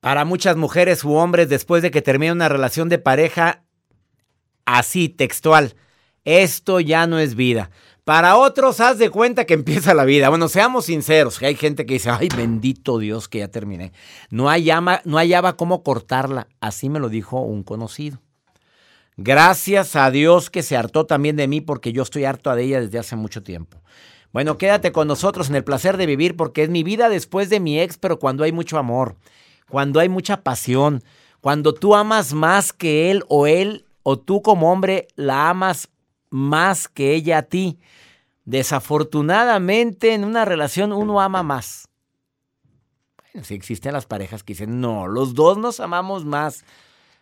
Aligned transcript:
Para 0.00 0.24
muchas 0.24 0.56
mujeres 0.56 1.04
u 1.04 1.14
hombres, 1.14 1.48
después 1.48 1.82
de 1.82 1.90
que 1.90 2.02
termina 2.02 2.32
una 2.32 2.48
relación 2.48 2.88
de 2.88 2.98
pareja, 2.98 3.64
así, 4.64 5.08
textual, 5.08 5.74
esto 6.24 6.78
ya 6.80 7.06
no 7.06 7.18
es 7.18 7.34
vida. 7.34 7.70
Para 8.04 8.36
otros, 8.36 8.80
haz 8.80 8.98
de 8.98 9.10
cuenta 9.10 9.44
que 9.44 9.54
empieza 9.54 9.92
la 9.94 10.04
vida. 10.04 10.28
Bueno, 10.28 10.48
seamos 10.48 10.86
sinceros, 10.86 11.38
que 11.38 11.46
hay 11.46 11.56
gente 11.56 11.84
que 11.84 11.94
dice, 11.94 12.10
ay, 12.10 12.28
bendito 12.34 12.98
Dios 12.98 13.28
que 13.28 13.38
ya 13.38 13.48
terminé. 13.48 13.92
No, 14.30 14.48
hallaba, 14.48 15.02
no 15.04 15.18
hallaba 15.18 15.56
cómo 15.56 15.82
cortarla. 15.82 16.48
Así 16.60 16.88
me 16.88 17.00
lo 17.00 17.08
dijo 17.08 17.40
un 17.40 17.62
conocido. 17.62 18.20
Gracias 19.16 19.96
a 19.96 20.10
Dios 20.10 20.48
que 20.48 20.62
se 20.62 20.76
hartó 20.76 21.04
también 21.04 21.34
de 21.36 21.48
mí 21.48 21.60
porque 21.60 21.92
yo 21.92 22.04
estoy 22.04 22.24
harto 22.24 22.54
de 22.54 22.62
ella 22.62 22.80
desde 22.80 23.00
hace 23.00 23.16
mucho 23.16 23.42
tiempo. 23.42 23.82
Bueno, 24.32 24.58
quédate 24.58 24.92
con 24.92 25.08
nosotros 25.08 25.48
en 25.48 25.56
el 25.56 25.64
placer 25.64 25.96
de 25.96 26.06
vivir 26.06 26.36
porque 26.36 26.62
es 26.62 26.70
mi 26.70 26.84
vida 26.84 27.08
después 27.08 27.50
de 27.50 27.58
mi 27.58 27.80
ex, 27.80 27.98
pero 27.98 28.18
cuando 28.18 28.44
hay 28.44 28.52
mucho 28.52 28.78
amor 28.78 29.16
cuando 29.68 30.00
hay 30.00 30.08
mucha 30.08 30.42
pasión, 30.42 31.02
cuando 31.40 31.74
tú 31.74 31.94
amas 31.94 32.32
más 32.32 32.72
que 32.72 33.10
él 33.10 33.24
o 33.28 33.46
él, 33.46 33.84
o 34.02 34.18
tú 34.18 34.42
como 34.42 34.72
hombre 34.72 35.08
la 35.16 35.50
amas 35.50 35.88
más 36.30 36.88
que 36.88 37.14
ella 37.14 37.38
a 37.38 37.42
ti. 37.42 37.78
Desafortunadamente 38.44 40.14
en 40.14 40.24
una 40.24 40.44
relación 40.44 40.92
uno 40.92 41.20
ama 41.20 41.42
más. 41.42 41.88
Bueno, 43.22 43.44
sí 43.44 43.54
existen 43.54 43.92
las 43.92 44.06
parejas 44.06 44.42
que 44.42 44.54
dicen, 44.54 44.80
no, 44.80 45.06
los 45.06 45.34
dos 45.34 45.58
nos 45.58 45.80
amamos 45.80 46.24
más. 46.24 46.64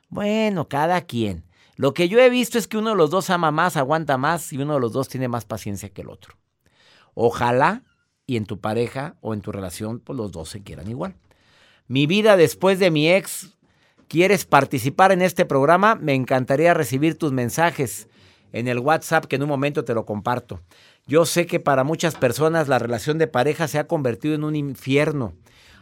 Bueno, 0.09 0.69
cada 0.69 1.01
quien. 1.01 1.45
Lo 1.75 1.93
que 1.93 2.09
yo 2.09 2.21
he 2.21 2.31
visto 2.31 2.59
es 2.59 2.69
que 2.69 2.79
uno 2.79 2.91
de 2.91 2.97
los 2.97 3.11
dos 3.11 3.29
ama 3.29 3.51
más, 3.51 3.77
aguanta 3.77 4.17
más 4.17 4.53
y 4.53 4.59
uno 4.59 4.75
de 4.75 4.81
los 4.81 4.93
dos 4.93 5.09
tiene 5.09 5.29
más 5.29 5.45
paciencia 5.45 5.91
que 5.91 6.03
el 6.03 6.09
otro. 6.09 6.37
Ojalá 7.15 7.83
y 8.25 8.37
en 8.37 8.47
tu 8.47 8.61
pareja 8.61 9.17
o 9.21 9.35
en 9.35 9.41
tu 9.41 9.53
relación, 9.53 10.01
pues 10.01 10.17
los 10.17 10.31
dos 10.33 10.49
se 10.49 10.63
quieran 10.63 10.89
igual. 10.89 11.17
Mi 11.89 12.07
vida 12.07 12.37
después 12.37 12.81
de 12.81 12.91
mi 12.91 13.09
ex. 13.09 13.57
¿Quieres 14.09 14.45
participar 14.45 15.13
en 15.13 15.23
este 15.23 15.45
programa? 15.45 15.95
Me 15.95 16.15
encantaría 16.15 16.75
recibir 16.75 17.17
tus 17.17 17.31
mensajes 17.31 18.09
en 18.53 18.67
el 18.67 18.81
WhatsApp 18.81 19.27
que 19.27 19.37
en 19.37 19.45
un 19.45 19.49
momento 19.49 19.85
te 19.85 19.95
lo 19.95 20.05
comparto. 20.05 20.61
Yo 21.07 21.27
sé 21.27 21.47
que 21.47 21.61
para 21.61 21.85
muchas 21.85 22.17
personas 22.17 22.67
la 22.67 22.81
relación 22.81 23.19
de 23.19 23.29
pareja 23.29 23.69
se 23.69 23.79
ha 23.79 23.87
convertido 23.87 24.35
en 24.35 24.43
un 24.43 24.57
infierno. 24.57 25.35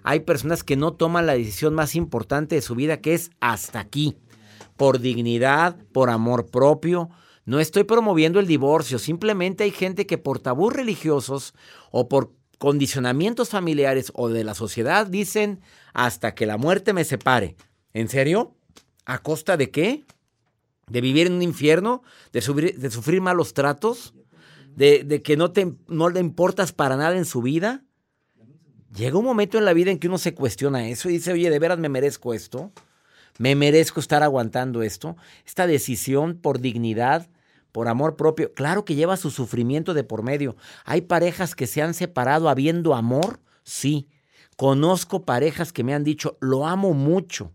Hay 0.03 0.21
personas 0.21 0.63
que 0.63 0.77
no 0.77 0.93
toman 0.93 1.25
la 1.27 1.35
decisión 1.35 1.75
más 1.75 1.95
importante 1.95 2.55
de 2.55 2.63
su 2.63 2.75
vida 2.75 3.01
que 3.01 3.15
es 3.15 3.31
hasta 3.41 3.81
aquí. 3.81 4.17
Por 4.77 5.01
dignidad, 5.01 5.77
por 5.93 6.11
amor 6.11 6.51
propio. 6.51 7.09
No 7.47 7.61
estoy 7.61 7.85
promoviendo 7.85 8.41
el 8.41 8.47
divorcio, 8.47 8.99
simplemente 8.99 9.65
hay 9.65 9.71
gente 9.71 10.07
que 10.07 10.19
por 10.19 10.39
tabús 10.39 10.73
religiosos 10.73 11.55
o 11.91 12.09
por 12.09 12.33
condicionamientos 12.59 13.51
familiares 13.51 14.13
o 14.15 14.29
de 14.29 14.45
la 14.45 14.55
sociedad 14.55 15.07
dicen 15.07 15.61
hasta 15.93 16.35
que 16.35 16.47
la 16.47 16.57
muerte 16.57 16.93
me 16.93 17.05
separe. 17.05 17.57
¿En 17.93 18.09
serio? 18.09 18.55
¿A 19.05 19.19
costa 19.19 19.57
de 19.57 19.71
qué? 19.71 20.05
¿De 20.89 21.01
vivir 21.01 21.27
en 21.27 21.35
un 21.35 21.43
infierno? 21.43 22.03
¿De, 22.33 22.41
sufrir 22.41 23.21
malos 23.21 23.55
tratos? 23.55 24.15
¿De, 24.75 25.23
que 25.23 25.37
no, 25.37 25.53
te, 25.53 25.73
no 25.89 26.09
le 26.09 26.21
importas 26.21 26.73
para 26.73 26.97
nada 26.97 27.17
en 27.17 27.25
su 27.25 27.43
vida? 27.43 27.85
Llega 28.95 29.19
un 29.19 29.25
momento 29.25 29.59
en 29.59 29.65
la 29.65 29.73
vida 29.73 29.91
en 29.91 29.99
que 29.99 30.09
uno 30.09 30.19
se 30.19 30.35
cuestiona 30.35 30.89
eso 30.89 31.09
y 31.09 31.15
dice, 31.15 31.33
oye, 31.33 31.51
¿de 31.51 31.59
veras 31.59 31.79
me 31.79 31.89
merezco 31.89 32.35
esto? 32.35 32.73
¿Me 33.39 33.57
merezco 33.57 33.99
estar 33.99 34.23
aguantando 34.23 34.83
esto? 34.83 35.17
Esta 35.45 35.67
decisión 35.67 36.37
por 36.37 36.61
dignidad, 36.61 37.29
por 37.75 37.89
amor 37.89 38.15
propio, 38.15 38.53
claro 38.53 38.85
que 38.85 38.95
lleva 38.95 39.17
su 39.17 39.33
sufrimiento 39.33 39.95
de 39.95 40.05
por 40.05 40.23
medio. 40.23 40.55
¿Hay 40.85 41.01
parejas 41.01 41.57
que 41.57 41.67
se 41.67 41.83
han 41.83 41.93
separado 41.93 42.49
habiendo 42.49 42.95
amor? 42.95 43.41
Sí. 43.65 44.09
Conozco 44.57 45.25
parejas 45.25 45.73
que 45.73 45.83
me 45.83 45.93
han 45.93 46.05
dicho, 46.05 46.39
lo 46.41 46.69
amo 46.69 46.95
mucho, 46.95 47.53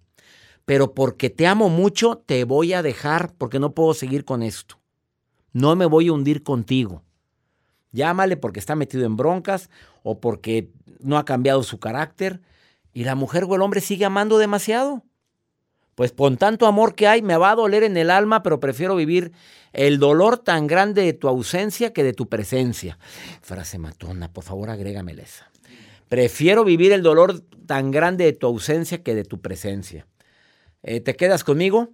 pero 0.65 0.93
porque 0.93 1.29
te 1.29 1.47
amo 1.47 1.69
mucho, 1.69 2.17
te 2.17 2.43
voy 2.43 2.73
a 2.73 2.81
dejar 2.81 3.33
porque 3.37 3.59
no 3.59 3.73
puedo 3.73 3.93
seguir 3.93 4.25
con 4.25 4.43
esto. 4.43 4.81
No 5.53 5.77
me 5.77 5.85
voy 5.85 6.09
a 6.09 6.11
hundir 6.11 6.43
contigo. 6.43 7.01
Llámale 7.93 8.35
porque 8.35 8.59
está 8.59 8.75
metido 8.75 9.05
en 9.05 9.15
broncas 9.15 9.69
o 10.03 10.19
porque 10.19 10.69
no 10.99 11.17
ha 11.17 11.23
cambiado 11.23 11.63
su 11.63 11.79
carácter. 11.79 12.41
Y 12.91 13.05
la 13.05 13.15
mujer 13.15 13.45
o 13.45 13.55
el 13.55 13.61
hombre 13.61 13.79
sigue 13.79 14.03
amando 14.03 14.37
demasiado. 14.37 15.01
Pues 15.99 16.13
con 16.13 16.37
tanto 16.37 16.65
amor 16.65 16.95
que 16.95 17.07
hay, 17.09 17.21
me 17.21 17.35
va 17.35 17.51
a 17.51 17.55
doler 17.55 17.83
en 17.83 17.97
el 17.97 18.09
alma, 18.09 18.41
pero 18.41 18.61
prefiero 18.61 18.95
vivir 18.95 19.33
el 19.73 19.99
dolor 19.99 20.37
tan 20.37 20.65
grande 20.65 21.01
de 21.01 21.11
tu 21.11 21.27
ausencia 21.27 21.91
que 21.91 22.05
de 22.05 22.13
tu 22.13 22.29
presencia. 22.29 22.97
Frase 23.41 23.79
matona, 23.79 24.31
por 24.31 24.45
favor 24.45 24.69
agrégamela 24.69 25.23
esa. 25.23 25.51
Prefiero 26.07 26.63
vivir 26.63 26.93
el 26.93 27.03
dolor 27.03 27.41
tan 27.65 27.91
grande 27.91 28.23
de 28.23 28.31
tu 28.31 28.47
ausencia 28.47 29.03
que 29.03 29.13
de 29.13 29.25
tu 29.25 29.41
presencia. 29.41 30.07
Eh, 30.83 31.01
¿Te 31.01 31.17
quedas 31.17 31.43
conmigo? 31.43 31.89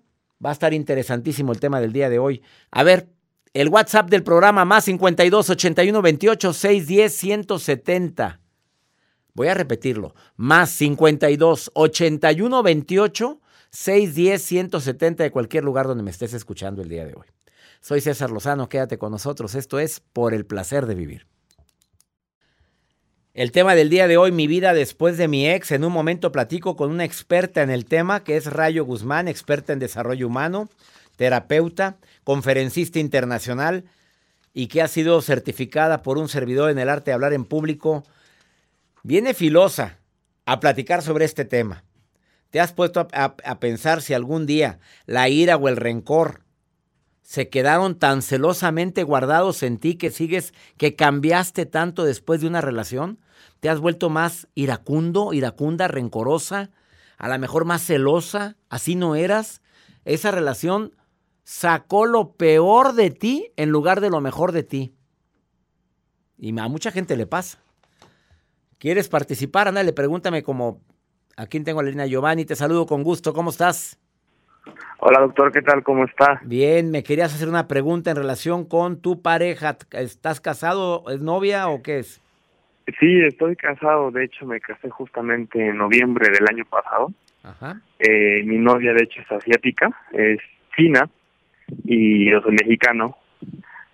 Va 0.46 0.52
a 0.52 0.54
estar 0.54 0.76
interesantísimo 0.76 1.52
el 1.52 1.60
tema 1.60 1.82
del 1.82 1.92
día 1.92 2.08
de 2.08 2.20
hoy. 2.20 2.44
A 2.70 2.84
ver, 2.84 3.08
el 3.56 3.70
WhatsApp 3.70 4.12
del 4.12 4.22
programa 4.22 4.66
más 4.66 4.86
52 4.86 5.50
81 5.50 6.02
28 6.04 6.54
610 6.54 7.12
170. 7.12 8.40
Voy 9.34 9.48
a 9.48 9.56
repetirlo. 9.56 10.14
Más 10.36 10.70
52 10.70 11.72
81 11.74 12.62
28 12.62 13.42
610-170 13.76 15.18
de 15.18 15.32
cualquier 15.32 15.66
lugar 15.66 15.86
donde 15.86 16.04
me 16.04 16.12
estés 16.12 16.34
escuchando 16.34 16.82
el 16.82 16.90
día 16.90 17.06
de 17.06 17.14
hoy. 17.14 17.28
Soy 17.82 18.02
César 18.02 18.32
Lozano, 18.32 18.70
quédate 18.70 18.98
con 18.98 19.12
nosotros. 19.12 19.54
Esto 19.54 19.80
es 19.80 20.00
Por 20.00 20.34
el 20.34 20.46
placer 20.46 20.86
de 20.86 20.96
vivir. 20.96 21.28
El 23.34 23.52
tema 23.52 23.76
del 23.76 23.90
día 23.90 24.08
de 24.08 24.16
hoy, 24.16 24.32
mi 24.32 24.48
vida 24.48 24.74
después 24.74 25.18
de 25.18 25.28
mi 25.28 25.50
ex. 25.50 25.72
En 25.72 25.84
un 25.84 25.92
momento 25.92 26.32
platico 26.32 26.78
con 26.78 26.90
una 26.90 27.04
experta 27.04 27.62
en 27.64 27.70
el 27.70 27.84
tema, 27.84 28.24
que 28.24 28.38
es 28.38 28.46
Rayo 28.46 28.86
Guzmán, 28.86 29.28
experta 29.28 29.74
en 29.74 29.80
desarrollo 29.80 30.28
humano, 30.28 30.70
terapeuta, 31.18 31.98
conferencista 32.24 33.00
internacional 33.00 33.84
y 34.54 34.68
que 34.68 34.82
ha 34.82 34.88
sido 34.88 35.22
certificada 35.22 36.02
por 36.02 36.18
un 36.18 36.30
servidor 36.30 36.72
en 36.72 36.80
el 36.80 36.88
arte 36.88 37.12
de 37.12 37.16
hablar 37.16 37.34
en 37.34 37.44
público. 37.44 38.06
Viene 39.04 39.34
filosa 39.34 40.00
a 40.46 40.62
platicar 40.62 41.02
sobre 41.02 41.26
este 41.26 41.44
tema. 41.44 41.85
¿Te 42.56 42.62
has 42.62 42.72
puesto 42.72 43.06
a, 43.12 43.60
pensar 43.60 44.02
si 44.02 44.14
algún 44.14 44.46
día 44.46 44.80
la 45.08 45.28
ira 45.28 45.58
o 45.58 45.68
el 45.68 45.76
rencor 45.76 46.46
se 47.22 47.50
quedaron 47.50 48.00
tan 48.00 48.22
celosamente 48.22 49.04
guardados 49.04 49.62
en 49.62 49.78
ti 49.78 49.96
que 49.96 50.10
sigues, 50.10 50.54
que 50.78 50.96
cambiaste 50.96 51.66
tanto 51.66 52.06
después 52.06 52.40
de 52.40 52.48
una 52.48 52.62
relación? 52.62 53.20
¿Te 53.60 53.68
has 53.68 53.82
vuelto 53.82 54.10
más 54.10 54.48
iracundo, 54.56 55.34
iracunda, 55.34 55.90
rencorosa? 55.90 56.72
A 57.18 57.28
lo 57.28 57.38
mejor 57.40 57.66
más 57.66 57.86
celosa, 57.86 58.56
así 58.70 58.96
no 58.96 59.16
eras. 59.16 59.62
Esa 60.06 60.32
relación 60.32 60.96
sacó 61.44 62.06
lo 62.06 62.38
peor 62.38 62.94
de 62.94 63.12
ti 63.12 63.52
en 63.58 63.70
lugar 63.70 64.00
de 64.00 64.10
lo 64.10 64.22
mejor 64.22 64.54
de 64.54 64.64
ti. 64.64 64.96
Y 66.38 66.58
a 66.58 66.70
mucha 66.70 66.92
gente 66.92 67.18
le 67.18 67.28
pasa. 67.28 67.60
¿Quieres 68.78 69.10
participar? 69.10 69.68
Ándale, 69.68 69.92
pregúntame 69.92 70.42
como... 70.42 70.80
Aquí 71.38 71.60
tengo 71.60 71.82
la 71.82 71.90
línea 71.90 72.06
Giovanni, 72.06 72.46
te 72.46 72.56
saludo 72.56 72.86
con 72.86 73.04
gusto. 73.04 73.34
¿Cómo 73.34 73.50
estás? 73.50 74.00
Hola 75.00 75.20
doctor, 75.20 75.52
¿qué 75.52 75.62
tal? 75.62 75.84
¿Cómo 75.84 76.06
está? 76.06 76.40
Bien, 76.46 76.92
me 76.92 77.04
querías 77.04 77.36
hacer 77.36 77.50
una 77.50 77.68
pregunta 77.68 78.10
en 78.10 78.16
relación 78.16 78.64
con 78.66 79.02
tu 79.02 79.22
pareja. 79.22 79.78
¿Estás 79.92 80.40
casado? 80.40 81.04
¿Es 81.10 81.20
novia 81.20 81.68
o 81.68 81.84
qué 81.84 82.00
es? 82.00 82.22
Sí, 83.00 83.20
estoy 83.28 83.58
casado. 83.58 84.12
De 84.12 84.24
hecho, 84.24 84.46
me 84.46 84.62
casé 84.62 84.90
justamente 84.90 85.68
en 85.68 85.78
noviembre 85.78 86.30
del 86.30 86.48
año 86.50 86.64
pasado. 86.70 87.12
Ajá. 87.44 87.82
Eh, 88.00 88.42
mi 88.46 88.58
novia, 88.58 88.94
de 88.94 89.04
hecho, 89.04 89.20
es 89.20 89.32
asiática, 89.32 89.92
es 90.14 90.40
china 90.78 91.10
y 91.84 92.32
yo 92.32 92.42
soy 92.42 92.54
mexicano. 92.54 93.18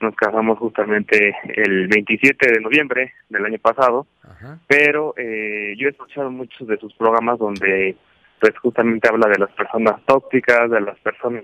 Nos 0.02 0.16
casamos 0.16 0.58
justamente 0.58 1.36
el 1.56 1.88
27 1.88 2.54
de 2.54 2.60
noviembre 2.60 3.14
del 3.30 3.46
año 3.46 3.60
pasado. 3.60 4.08
Ajá. 4.24 4.60
Pero 4.68 5.14
eh, 5.18 5.76
yo 5.78 5.88
he 5.88 5.92
escuchado 5.92 6.30
muchos 6.32 6.68
de 6.68 6.78
sus 6.78 6.94
programas 6.96 7.40
donde 7.40 7.96
pues 8.40 8.58
justamente 8.58 9.08
habla 9.08 9.30
de 9.30 9.38
las 9.38 9.52
personas 9.52 10.02
tóxicas, 10.06 10.70
de 10.72 10.82
las 10.82 10.98
personas 11.00 11.44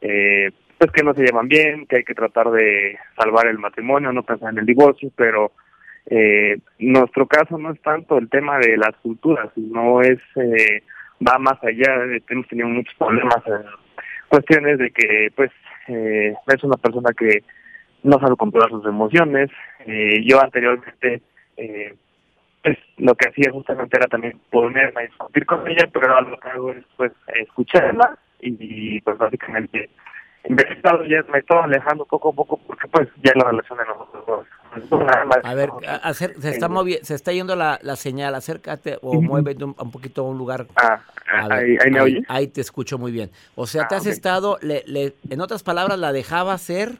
eh, 0.00 0.50
pues 0.76 0.90
que 0.90 1.04
no 1.04 1.14
se 1.14 1.22
llevan 1.22 1.46
bien, 1.46 1.86
que 1.86 1.98
hay 1.98 2.04
que 2.04 2.14
tratar 2.14 2.50
de 2.50 2.98
salvar 3.16 3.46
el 3.46 3.58
matrimonio, 3.58 4.12
no 4.12 4.24
pensar 4.24 4.52
en 4.52 4.58
el 4.58 4.66
divorcio, 4.66 5.12
pero 5.14 5.52
eh, 6.06 6.58
nuestro 6.80 7.26
caso 7.26 7.56
no 7.56 7.72
es 7.72 7.80
tanto 7.82 8.18
el 8.18 8.28
tema 8.28 8.58
de 8.58 8.76
las 8.76 8.96
culturas, 8.96 9.48
sino 9.54 10.02
es 10.02 10.18
eh, 10.34 10.82
va 11.24 11.38
más 11.38 11.62
allá, 11.62 12.04
hemos 12.28 12.48
tenido 12.48 12.68
muchos 12.68 12.94
problemas 12.96 13.38
en 13.46 13.62
cuestiones 14.28 14.78
de 14.78 14.90
que 14.90 15.30
pues 15.36 15.52
eh, 15.86 16.34
es 16.48 16.64
una 16.64 16.76
persona 16.76 17.10
que 17.16 17.44
no 18.02 18.18
sabe 18.18 18.36
controlar 18.36 18.70
sus 18.70 18.84
emociones, 18.86 19.50
eh, 19.86 20.22
yo 20.24 20.40
anteriormente 20.42 21.22
eh, 21.56 21.94
pues 22.62 22.78
lo 22.98 23.14
que 23.14 23.28
hacía 23.28 23.50
justamente 23.52 23.96
era 23.96 24.06
también 24.06 24.40
ponerme 24.50 25.00
a 25.00 25.04
discutir 25.04 25.46
con 25.46 25.66
ella, 25.68 25.88
pero 25.92 26.12
ahora 26.12 26.30
lo 26.30 26.38
que 26.38 26.48
hago 26.48 26.70
es 26.70 26.84
pues 26.96 27.12
escucharla 27.34 28.18
y, 28.40 29.00
pues 29.02 29.18
básicamente 29.18 29.90
en 30.44 30.56
vez 30.56 30.68
de 30.68 30.74
estar 30.74 31.06
ya 31.06 31.22
me 31.32 31.38
estoy 31.38 31.58
alejando 31.62 32.04
poco 32.04 32.30
a 32.30 32.32
poco 32.32 32.60
porque 32.66 32.88
pues 32.88 33.08
ya 33.22 33.32
la 33.36 33.50
relación 33.50 33.78
de 33.78 33.84
nosotros 33.84 34.26
dos. 34.26 34.46
A 35.44 35.54
ver, 35.54 35.70
hacer, 36.02 36.34
se 36.40 36.50
está 36.50 36.68
se 37.02 37.14
está 37.14 37.32
yendo 37.32 37.54
la, 37.56 37.78
la 37.82 37.94
señal, 37.94 38.34
acércate 38.34 38.98
o 39.02 39.20
muévete 39.20 39.64
un, 39.64 39.74
poquito 39.74 40.22
a 40.22 40.30
un 40.30 40.38
lugar. 40.38 40.66
Ah, 40.76 41.00
ahí, 41.50 41.76
ahí, 41.84 41.90
me 41.90 42.00
oye. 42.00 42.22
Ahí 42.26 42.48
te 42.48 42.62
escucho 42.62 42.96
muy 42.96 43.12
bien. 43.12 43.30
O 43.54 43.66
sea, 43.66 43.86
te 43.86 43.94
ah, 43.94 43.98
has 43.98 44.06
estado, 44.06 44.58
le, 44.62 44.82
le, 44.86 45.14
en 45.28 45.40
otras 45.42 45.62
palabras, 45.62 45.98
la 45.98 46.12
dejaba 46.12 46.54
hacer, 46.54 46.92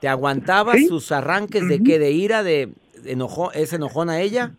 te 0.00 0.08
aguantaba 0.08 0.74
sus 0.88 1.12
arranques 1.12 1.68
de 1.68 1.82
qué, 1.82 1.98
de 1.98 2.10
ira, 2.10 2.42
de, 2.42 2.70
enojo, 3.04 3.52
es 3.52 3.72
enojón 3.72 4.10
a 4.10 4.20
ella. 4.20 4.52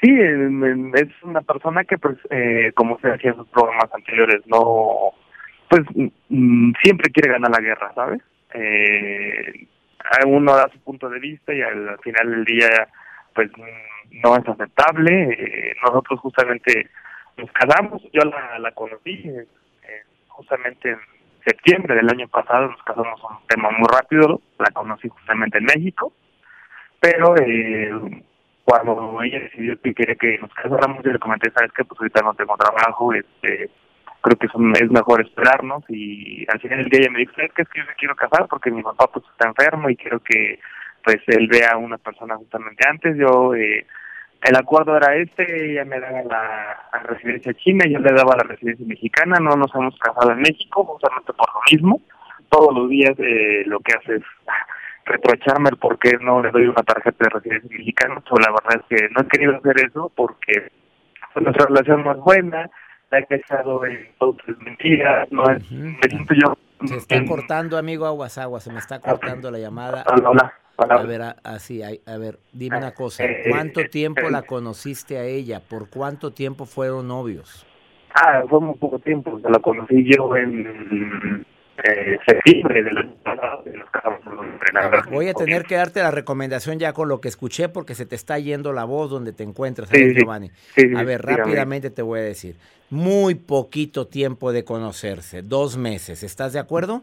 Sí, 0.00 0.10
es 0.10 1.10
una 1.22 1.40
persona 1.40 1.84
que, 1.84 1.98
pues, 1.98 2.16
eh, 2.30 2.72
como 2.74 2.98
se 3.00 3.08
decía 3.08 3.30
en 3.30 3.36
sus 3.36 3.48
programas 3.48 3.92
anteriores, 3.92 4.42
no, 4.46 5.12
pues, 5.70 5.82
mm, 6.28 6.72
siempre 6.82 7.10
quiere 7.10 7.32
ganar 7.32 7.50
la 7.50 7.60
guerra, 7.60 7.92
¿sabes? 7.94 8.20
Eh, 8.52 9.66
uno 10.26 10.54
da 10.54 10.68
su 10.72 10.78
punto 10.80 11.08
de 11.08 11.18
vista 11.18 11.52
y 11.52 11.62
al 11.62 11.98
final 12.02 12.30
del 12.30 12.44
día, 12.44 12.68
pues, 13.34 13.50
no 14.22 14.36
es 14.36 14.48
aceptable. 14.48 15.32
Eh, 15.32 15.74
nosotros 15.82 16.20
justamente 16.20 16.88
nos 17.36 17.50
casamos, 17.52 18.02
yo 18.12 18.22
la, 18.22 18.58
la 18.58 18.72
conocí 18.72 19.22
eh, 19.24 19.46
justamente 20.28 20.90
en 20.90 20.98
septiembre 21.46 21.94
del 21.94 22.10
año 22.10 22.26
pasado, 22.28 22.68
nos 22.68 22.82
casamos 22.82 23.20
un 23.22 23.46
tema 23.46 23.70
muy 23.70 23.86
rápido, 23.88 24.40
la 24.58 24.70
conocí 24.72 25.08
justamente 25.08 25.58
en 25.58 25.64
México, 25.64 26.12
pero 26.98 27.36
eh, 27.36 27.90
cuando 28.64 29.22
ella 29.22 29.38
decidió 29.38 29.80
que 29.80 29.94
quería 29.94 30.16
que 30.16 30.38
nos 30.38 30.52
casáramos, 30.54 31.04
yo 31.04 31.12
le 31.12 31.20
comenté, 31.20 31.50
sabes 31.52 31.72
que 31.72 31.84
pues 31.84 32.00
ahorita 32.00 32.22
no 32.22 32.34
tengo 32.34 32.56
trabajo, 32.56 33.14
este 33.14 33.70
creo 34.22 34.38
que 34.38 34.46
es 34.46 34.90
mejor 34.90 35.20
esperarnos 35.20 35.84
y 35.88 36.44
al 36.50 36.58
final 36.58 36.78
del 36.78 36.88
día 36.88 37.00
ella 37.02 37.12
me 37.12 37.20
dijo, 37.20 37.32
es 37.36 37.52
que 37.52 37.62
es 37.62 37.68
que 37.68 37.78
yo 37.78 37.86
me 37.86 37.94
quiero 37.94 38.16
casar 38.16 38.48
porque 38.48 38.72
mi 38.72 38.82
papá 38.82 39.06
pues 39.06 39.24
está 39.30 39.46
enfermo 39.46 39.88
y 39.88 39.94
quiero 39.94 40.18
que 40.18 40.58
pues 41.04 41.18
él 41.28 41.46
vea 41.46 41.74
a 41.74 41.76
una 41.76 41.96
persona 41.96 42.34
justamente 42.36 42.84
antes, 42.88 43.16
yo 43.16 43.54
eh, 43.54 43.86
el 44.48 44.56
acuerdo 44.56 44.96
era 44.96 45.14
este, 45.16 45.72
ella 45.72 45.84
me 45.84 45.98
daba 45.98 46.22
la, 46.22 47.02
residencia 47.02 47.52
china, 47.54 47.84
yo 47.88 47.98
le 47.98 48.12
daba 48.12 48.36
la 48.36 48.44
residencia 48.44 48.86
mexicana, 48.86 49.38
no 49.40 49.56
nos 49.56 49.74
hemos 49.74 49.98
casado 49.98 50.32
en 50.32 50.38
México, 50.38 50.84
justamente 50.84 51.32
por 51.32 51.48
lo 51.52 51.60
mismo, 51.70 52.00
todos 52.48 52.74
los 52.74 52.88
días 52.88 53.12
eh, 53.18 53.64
lo 53.66 53.80
que 53.80 53.94
hace 53.94 54.16
es 54.16 54.22
reprocharme 55.04 55.70
el 55.70 55.76
por 55.78 55.98
qué 55.98 56.16
no 56.20 56.42
le 56.42 56.50
doy 56.50 56.66
una 56.66 56.82
tarjeta 56.82 57.24
de 57.24 57.30
residencia 57.30 57.76
mexicana. 57.76 58.22
So, 58.28 58.36
la 58.36 58.50
verdad 58.50 58.84
es 58.88 58.98
que 58.98 59.08
no 59.10 59.22
he 59.22 59.28
querido 59.28 59.56
hacer 59.56 59.86
eso 59.86 60.12
porque 60.14 60.70
nuestra 61.40 61.66
relación 61.66 62.04
no 62.04 62.12
es 62.12 62.18
buena, 62.18 62.70
la 63.10 63.18
he 63.18 63.26
pensado 63.26 63.84
en 63.84 64.08
todas 64.18 64.46
mentiras, 64.60 65.30
no 65.32 65.50
es, 65.50 65.70
me 65.70 66.08
siento 66.08 66.34
yo... 66.34 66.56
Se 66.86 66.96
está 66.96 67.24
cortando, 67.24 67.78
amigo 67.78 68.06
Aguas 68.06 68.36
Aguas, 68.38 68.64
se 68.64 68.72
me 68.72 68.78
está 68.78 69.00
cortando 69.00 69.50
la 69.50 69.58
llamada. 69.58 70.04
Hola, 70.08 70.52
A 70.78 71.02
ver, 71.02 71.22
así, 71.42 71.82
a, 71.82 72.18
ver, 72.18 72.38
dime 72.52 72.76
una 72.76 72.92
cosa, 72.92 73.24
eh, 73.24 73.42
eh, 73.44 73.48
¿cuánto 73.48 73.80
eh, 73.80 73.88
tiempo 73.88 74.28
la 74.28 74.42
conociste 74.42 75.16
a 75.16 75.24
ella? 75.24 75.60
¿Por 75.60 75.88
cuánto 75.88 76.32
tiempo 76.32 76.66
fueron 76.66 77.08
novios? 77.08 77.66
Ah, 78.14 78.42
fue 78.48 78.60
muy 78.60 78.74
poco 78.74 78.98
tiempo, 78.98 79.40
la 79.42 79.58
conocí 79.58 80.04
yo 80.04 80.36
en 80.36 81.44
eh, 81.84 82.18
septiembre 82.26 82.82
de 82.82 82.90
los 82.90 83.06
Voy 85.10 85.28
a 85.28 85.34
tener 85.34 85.64
que 85.64 85.76
darte 85.76 86.00
la 86.00 86.10
recomendación 86.10 86.78
ya 86.78 86.92
con 86.92 87.08
lo 87.08 87.20
que 87.20 87.28
escuché 87.28 87.68
porque 87.68 87.94
se 87.94 88.06
te 88.06 88.14
está 88.14 88.38
yendo 88.38 88.72
la 88.72 88.84
voz 88.84 89.10
donde 89.10 89.32
te 89.32 89.42
encuentras, 89.42 89.90
Giovanni? 89.90 90.50
a 90.96 91.02
ver, 91.02 91.22
rápidamente 91.22 91.90
te 91.90 92.02
voy 92.02 92.20
a 92.20 92.22
decir. 92.22 92.56
Muy 92.88 93.34
poquito 93.34 94.06
tiempo 94.06 94.52
de 94.52 94.64
conocerse, 94.64 95.42
dos 95.42 95.76
meses, 95.76 96.22
¿estás 96.22 96.52
de 96.52 96.58
acuerdo? 96.58 97.02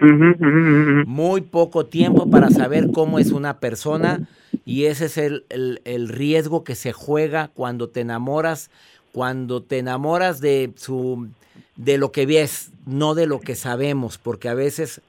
Muy 0.00 1.40
poco 1.40 1.86
tiempo 1.86 2.30
para 2.30 2.50
saber 2.50 2.90
cómo 2.92 3.18
es 3.18 3.32
una 3.32 3.58
persona 3.58 4.28
y 4.64 4.84
ese 4.84 5.06
es 5.06 5.18
el, 5.18 5.44
el, 5.48 5.80
el 5.84 6.08
riesgo 6.08 6.62
que 6.62 6.74
se 6.74 6.92
juega 6.92 7.48
cuando 7.48 7.88
te 7.88 8.00
enamoras, 8.00 8.70
cuando 9.12 9.62
te 9.62 9.78
enamoras 9.78 10.40
de 10.40 10.72
su 10.76 11.28
de 11.78 11.96
lo 11.96 12.12
que 12.12 12.26
ves, 12.26 12.72
no 12.86 13.14
de 13.14 13.26
lo 13.26 13.40
que 13.40 13.54
sabemos, 13.54 14.18
porque 14.18 14.48
a 14.48 14.54
veces 14.54 15.00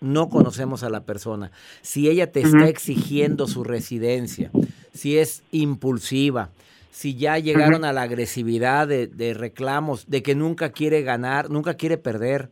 no 0.00 0.28
conocemos 0.28 0.82
a 0.82 0.90
la 0.90 1.04
persona. 1.04 1.50
Si 1.82 2.08
ella 2.08 2.30
te 2.32 2.40
está 2.40 2.68
exigiendo 2.68 3.46
su 3.46 3.64
residencia, 3.64 4.50
si 4.92 5.18
es 5.18 5.42
impulsiva, 5.52 6.50
si 6.90 7.14
ya 7.14 7.38
llegaron 7.38 7.84
a 7.84 7.92
la 7.92 8.02
agresividad 8.02 8.88
de, 8.88 9.34
reclamos, 9.34 10.06
de 10.08 10.22
que 10.22 10.34
nunca 10.34 10.70
quiere 10.70 11.02
ganar, 11.02 11.48
nunca 11.48 11.74
quiere 11.74 11.96
perder. 11.96 12.48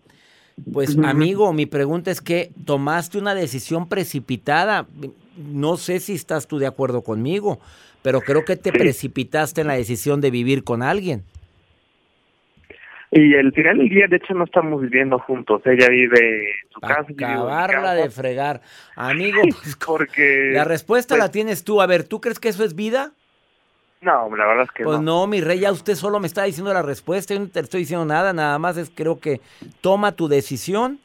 Pues 0.72 0.96
amigo, 0.98 1.52
mi 1.52 1.66
pregunta 1.66 2.10
es 2.10 2.20
que 2.20 2.50
tomaste 2.64 3.18
una 3.18 3.34
decisión 3.34 3.88
precipitada. 3.88 4.86
No 5.36 5.76
sé 5.76 5.98
si 6.00 6.14
estás 6.14 6.46
tú 6.46 6.58
de 6.58 6.66
acuerdo 6.66 7.02
conmigo, 7.02 7.60
pero 8.02 8.20
creo 8.20 8.44
que 8.44 8.56
te 8.56 8.72
precipitaste 8.72 9.62
en 9.62 9.66
la 9.66 9.74
decisión 9.74 10.20
de 10.20 10.30
vivir 10.30 10.62
con 10.62 10.82
alguien. 10.82 11.24
Y 13.16 13.34
el 13.34 13.52
final 13.52 13.78
del 13.78 13.88
día, 13.88 14.06
de 14.08 14.16
hecho, 14.16 14.34
no 14.34 14.44
estamos 14.44 14.82
viviendo 14.82 15.20
juntos. 15.20 15.62
Ella 15.66 15.88
vive 15.88 16.50
en 16.50 16.70
su 16.72 16.80
casa. 16.80 17.06
Acabarla 17.08 17.94
de 17.94 18.10
fregar. 18.10 18.60
Amigo, 18.96 19.40
pues, 19.62 19.76
porque... 19.76 20.50
La 20.52 20.64
respuesta 20.64 21.14
la 21.14 21.24
pues 21.24 21.30
tienes 21.30 21.62
tú. 21.62 21.80
A 21.80 21.86
ver, 21.86 22.02
¿tú 22.02 22.20
crees 22.20 22.40
que 22.40 22.48
eso 22.48 22.64
es 22.64 22.74
vida? 22.74 23.12
No, 24.04 24.36
la 24.36 24.46
verdad 24.46 24.64
es 24.64 24.70
que 24.70 24.84
pues 24.84 24.98
no. 24.98 25.20
no, 25.20 25.26
mi 25.26 25.40
rey, 25.40 25.60
ya 25.60 25.72
usted 25.72 25.94
solo 25.94 26.20
me 26.20 26.26
está 26.26 26.44
diciendo 26.44 26.72
la 26.72 26.82
respuesta. 26.82 27.32
Yo 27.32 27.40
no 27.40 27.48
te 27.48 27.60
estoy 27.60 27.80
diciendo 27.80 28.04
nada. 28.04 28.32
Nada 28.32 28.58
más 28.58 28.76
es 28.76 28.90
creo 28.94 29.18
que 29.18 29.40
toma 29.80 30.12
tu 30.12 30.28
decisión. 30.28 31.00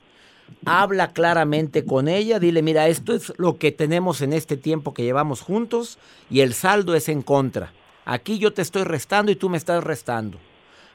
Habla 0.65 1.13
claramente 1.13 1.85
con 1.85 2.07
ella. 2.07 2.39
Dile, 2.39 2.61
mira, 2.61 2.87
esto 2.87 3.13
es 3.13 3.33
lo 3.37 3.57
que 3.57 3.71
tenemos 3.71 4.21
en 4.21 4.33
este 4.33 4.57
tiempo 4.57 4.93
que 4.93 5.03
llevamos 5.03 5.41
juntos 5.41 5.97
y 6.29 6.41
el 6.41 6.53
saldo 6.53 6.93
es 6.93 7.07
en 7.07 7.21
contra. 7.21 7.71
Aquí 8.05 8.37
yo 8.37 8.51
te 8.53 8.61
estoy 8.61 8.83
restando 8.83 9.31
y 9.31 9.35
tú 9.35 9.49
me 9.49 9.57
estás 9.57 9.83
restando. 9.83 10.39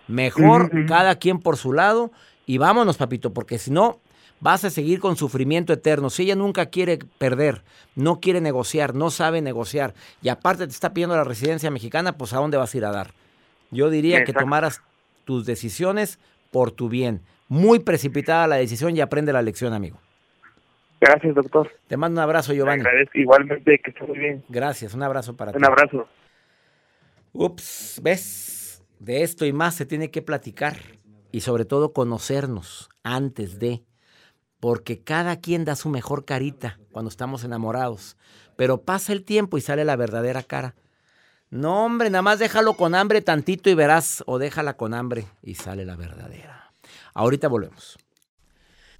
Mejor 0.06 0.86
cada 0.86 1.14
quien 1.14 1.38
por 1.38 1.56
su 1.56 1.72
lado 1.72 2.10
y 2.44 2.58
vámonos, 2.58 2.98
papito, 2.98 3.32
porque 3.32 3.58
si 3.58 3.70
no, 3.70 4.00
vas 4.44 4.62
a 4.62 4.68
seguir 4.68 5.00
con 5.00 5.16
sufrimiento 5.16 5.72
eterno. 5.72 6.10
Si 6.10 6.24
ella 6.24 6.36
nunca 6.36 6.66
quiere 6.66 6.98
perder, 7.16 7.62
no 7.96 8.20
quiere 8.20 8.42
negociar, 8.42 8.94
no 8.94 9.08
sabe 9.10 9.40
negociar 9.40 9.94
y 10.20 10.28
aparte 10.28 10.66
te 10.66 10.72
está 10.72 10.92
pidiendo 10.92 11.16
la 11.16 11.24
residencia 11.24 11.70
mexicana, 11.70 12.18
pues 12.18 12.34
¿a 12.34 12.36
dónde 12.36 12.58
vas 12.58 12.74
a 12.74 12.76
ir 12.76 12.84
a 12.84 12.92
dar? 12.92 13.12
Yo 13.70 13.88
diría 13.88 14.22
que 14.22 14.34
tomaras 14.34 14.82
tus 15.24 15.46
decisiones 15.46 16.20
por 16.50 16.72
tu 16.72 16.90
bien. 16.90 17.22
Muy 17.48 17.78
precipitada 17.78 18.46
la 18.46 18.56
decisión 18.56 18.94
y 18.94 19.00
aprende 19.00 19.32
la 19.32 19.40
lección, 19.40 19.72
amigo. 19.72 19.98
Gracias, 21.00 21.34
doctor. 21.34 21.70
Te 21.88 21.96
mando 21.96 22.20
un 22.20 22.24
abrazo, 22.24 22.52
Giovanni. 22.52 22.82
agradezco 22.82 23.18
igualmente, 23.18 23.78
que 23.82 23.90
estés 23.92 24.06
muy 24.06 24.18
bien. 24.18 24.44
Gracias, 24.50 24.92
un 24.92 25.02
abrazo 25.02 25.34
para 25.34 25.52
ti. 25.52 25.58
Un 25.58 25.64
abrazo. 25.64 26.06
Ups, 27.32 27.98
¿ves? 28.02 28.84
De 28.98 29.22
esto 29.22 29.46
y 29.46 29.54
más 29.54 29.74
se 29.74 29.86
tiene 29.86 30.10
que 30.10 30.20
platicar 30.20 30.76
y 31.32 31.40
sobre 31.40 31.64
todo 31.64 31.94
conocernos 31.94 32.90
antes 33.02 33.58
de, 33.58 33.82
porque 34.64 34.98
cada 34.98 35.40
quien 35.40 35.66
da 35.66 35.76
su 35.76 35.90
mejor 35.90 36.24
carita 36.24 36.78
cuando 36.90 37.10
estamos 37.10 37.44
enamorados, 37.44 38.16
pero 38.56 38.80
pasa 38.80 39.12
el 39.12 39.22
tiempo 39.22 39.58
y 39.58 39.60
sale 39.60 39.84
la 39.84 39.94
verdadera 39.94 40.42
cara. 40.42 40.74
No, 41.50 41.84
hombre, 41.84 42.08
nada 42.08 42.22
más 42.22 42.38
déjalo 42.38 42.72
con 42.72 42.94
hambre 42.94 43.20
tantito 43.20 43.68
y 43.68 43.74
verás, 43.74 44.24
o 44.26 44.38
déjala 44.38 44.78
con 44.78 44.94
hambre 44.94 45.26
y 45.42 45.56
sale 45.56 45.84
la 45.84 45.96
verdadera. 45.96 46.72
Ahorita 47.12 47.46
volvemos 47.48 47.98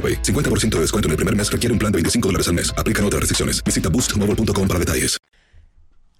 AroPay. 0.00 0.22
50% 0.22 0.76
de 0.76 0.80
descuento 0.80 1.08
en 1.08 1.10
el 1.10 1.16
primer 1.16 1.36
mes 1.36 1.52
requiere 1.52 1.72
un 1.74 1.78
plan 1.78 1.92
de 1.92 1.96
25 1.96 2.28
dólares 2.28 2.48
al 2.48 2.54
mes. 2.54 2.72
Aplican 2.78 3.04
otras 3.04 3.20
restricciones. 3.20 3.62
Visita 3.62 3.90
boostmobile.com 3.90 4.66
para 4.66 4.80
detalles. 4.80 5.20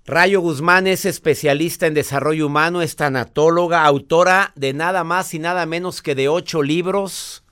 Rayo 0.07 0.41
Guzmán 0.41 0.89
es 0.89 1.05
especialista 1.05 1.87
en 1.87 1.95
desarrollo 1.95 2.47
humano, 2.47 2.83
es 2.83 2.97
tanatóloga, 2.97 3.85
autora 3.85 4.53
de 4.57 4.73
nada 4.73 5.05
más 5.05 5.35
y 5.35 5.39
nada 5.39 5.67
menos 5.67 6.03
que 6.03 6.17
de 6.17 6.29
ocho 6.29 6.63
libros. 6.63 7.45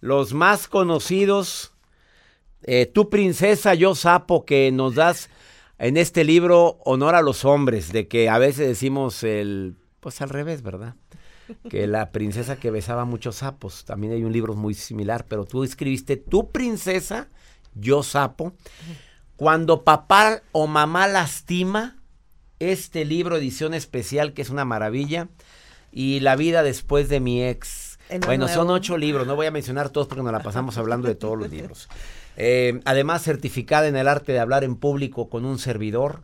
Los 0.00 0.34
más 0.34 0.66
conocidos, 0.66 1.72
eh, 2.64 2.86
Tu 2.86 3.08
princesa, 3.08 3.74
yo 3.74 3.94
sapo, 3.94 4.44
que 4.44 4.72
nos 4.72 4.96
das 4.96 5.30
en 5.78 5.96
este 5.96 6.24
libro 6.24 6.78
honor 6.84 7.14
a 7.14 7.22
los 7.22 7.44
hombres, 7.44 7.92
de 7.92 8.08
que 8.08 8.28
a 8.28 8.38
veces 8.38 8.66
decimos 8.66 9.22
el, 9.22 9.76
pues 10.00 10.20
al 10.22 10.30
revés, 10.30 10.62
¿verdad? 10.62 10.96
Que 11.68 11.86
la 11.86 12.10
princesa 12.10 12.56
que 12.56 12.70
besaba 12.70 13.04
muchos 13.04 13.36
sapos. 13.36 13.84
También 13.84 14.12
hay 14.12 14.24
un 14.24 14.32
libro 14.32 14.54
muy 14.54 14.74
similar, 14.74 15.26
pero 15.28 15.44
tú 15.44 15.64
escribiste 15.64 16.16
Tu 16.16 16.50
princesa, 16.50 17.28
yo 17.74 18.02
sapo. 18.02 18.52
Cuando 19.36 19.82
papá 19.84 20.42
o 20.52 20.66
mamá 20.66 21.08
lastima, 21.08 21.96
este 22.58 23.04
libro, 23.04 23.36
edición 23.36 23.74
especial, 23.74 24.34
que 24.34 24.42
es 24.42 24.50
una 24.50 24.64
maravilla. 24.64 25.28
Y 25.90 26.20
La 26.20 26.36
vida 26.36 26.62
después 26.62 27.08
de 27.08 27.20
mi 27.20 27.44
ex. 27.44 27.98
Bueno, 28.26 28.48
son 28.48 28.70
ocho 28.70 28.96
libros, 28.98 29.26
no 29.26 29.36
voy 29.36 29.46
a 29.46 29.50
mencionar 29.50 29.90
todos 29.90 30.06
porque 30.06 30.22
nos 30.22 30.32
la 30.32 30.42
pasamos 30.42 30.76
hablando 30.76 31.08
de 31.08 31.14
todos 31.14 31.38
los 31.38 31.50
libros. 31.50 31.88
Eh, 32.36 32.80
además, 32.84 33.22
certificada 33.22 33.88
en 33.88 33.96
el 33.96 34.08
arte 34.08 34.32
de 34.32 34.40
hablar 34.40 34.64
en 34.64 34.76
público 34.76 35.28
con 35.28 35.44
un 35.44 35.58
servidor. 35.58 36.22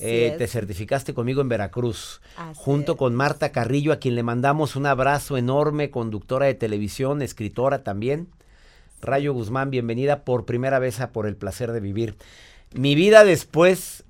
Eh, 0.00 0.34
te 0.36 0.48
certificaste 0.48 1.14
conmigo 1.14 1.40
en 1.40 1.48
Veracruz, 1.48 2.20
junto 2.56 2.96
con 2.96 3.14
Marta 3.14 3.52
Carrillo, 3.52 3.92
a 3.92 3.98
quien 3.98 4.16
le 4.16 4.24
mandamos 4.24 4.74
un 4.74 4.84
abrazo 4.84 5.36
enorme, 5.36 5.90
conductora 5.90 6.46
de 6.46 6.54
televisión, 6.54 7.22
escritora 7.22 7.84
también. 7.84 8.28
Rayo 9.00 9.32
Guzmán, 9.32 9.70
bienvenida 9.70 10.24
por 10.24 10.44
primera 10.44 10.80
vez 10.80 11.00
a 11.00 11.12
Por 11.12 11.26
el 11.26 11.36
Placer 11.36 11.70
de 11.70 11.78
Vivir. 11.78 12.16
Mi 12.74 12.96
vida 12.96 13.24
después 13.24 14.04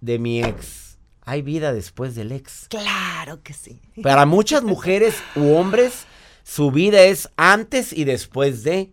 de 0.00 0.18
mi 0.18 0.42
ex. 0.42 0.96
¿Hay 1.24 1.42
vida 1.42 1.74
después 1.74 2.14
del 2.14 2.32
ex? 2.32 2.66
Claro 2.70 3.42
que 3.42 3.52
sí. 3.52 3.82
Para 4.02 4.24
muchas 4.24 4.62
mujeres 4.62 5.14
u 5.36 5.52
hombres, 5.56 6.06
su 6.42 6.70
vida 6.70 7.02
es 7.02 7.28
antes 7.36 7.92
y 7.92 8.04
después 8.04 8.62
de, 8.62 8.92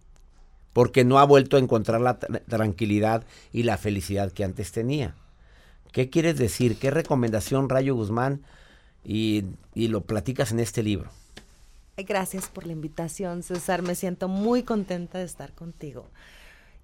porque 0.73 1.05
no 1.05 1.17
ha 1.17 1.23
vuelto 1.23 1.55
a 1.55 1.61
encontrar 1.61 2.01
la 2.01 2.19
tranquilidad 2.19 3.23
y 3.53 3.63
la 3.63 3.77
felicidad 3.77 4.33
que 4.33 4.43
antes 4.43 4.73
tenía. 4.73 5.15
¿Qué 5.95 6.09
quieres 6.09 6.37
decir? 6.37 6.77
¿Qué 6.77 6.91
recomendación, 6.91 7.69
Rayo 7.69 7.95
Guzmán? 7.95 8.41
Y, 9.05 9.45
lo 9.75 10.01
platicas 10.01 10.51
en 10.51 10.59
este 10.59 10.83
libro. 10.83 11.09
Gracias 11.95 12.49
por 12.49 12.67
la 12.67 12.73
invitación, 12.73 13.43
César. 13.43 13.81
Me 13.81 13.95
siento 13.95 14.27
muy 14.27 14.63
contenta 14.63 15.19
de 15.19 15.23
estar 15.23 15.53
contigo. 15.53 16.05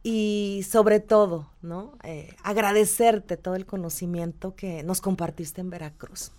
Y 0.02 0.66
sobre 0.66 1.02
todo, 1.02 1.50
¿no? 1.62 1.98
Eh, 2.06 2.34
agradecerte 2.44 3.36
todo 3.36 3.56
el 3.56 3.66
conocimiento 3.66 4.56
que 4.56 4.82
nos 4.84 5.02
compartiste 5.02 5.60
en 5.60 5.72
Veracruz. 5.72 6.32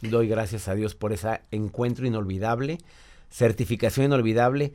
Doy 0.00 0.28
gracias 0.28 0.68
a 0.68 0.76
Dios 0.76 0.94
por 0.94 1.12
ese 1.12 1.40
encuentro 1.50 2.06
inolvidable, 2.06 2.78
certificación 3.28 4.06
inolvidable 4.06 4.72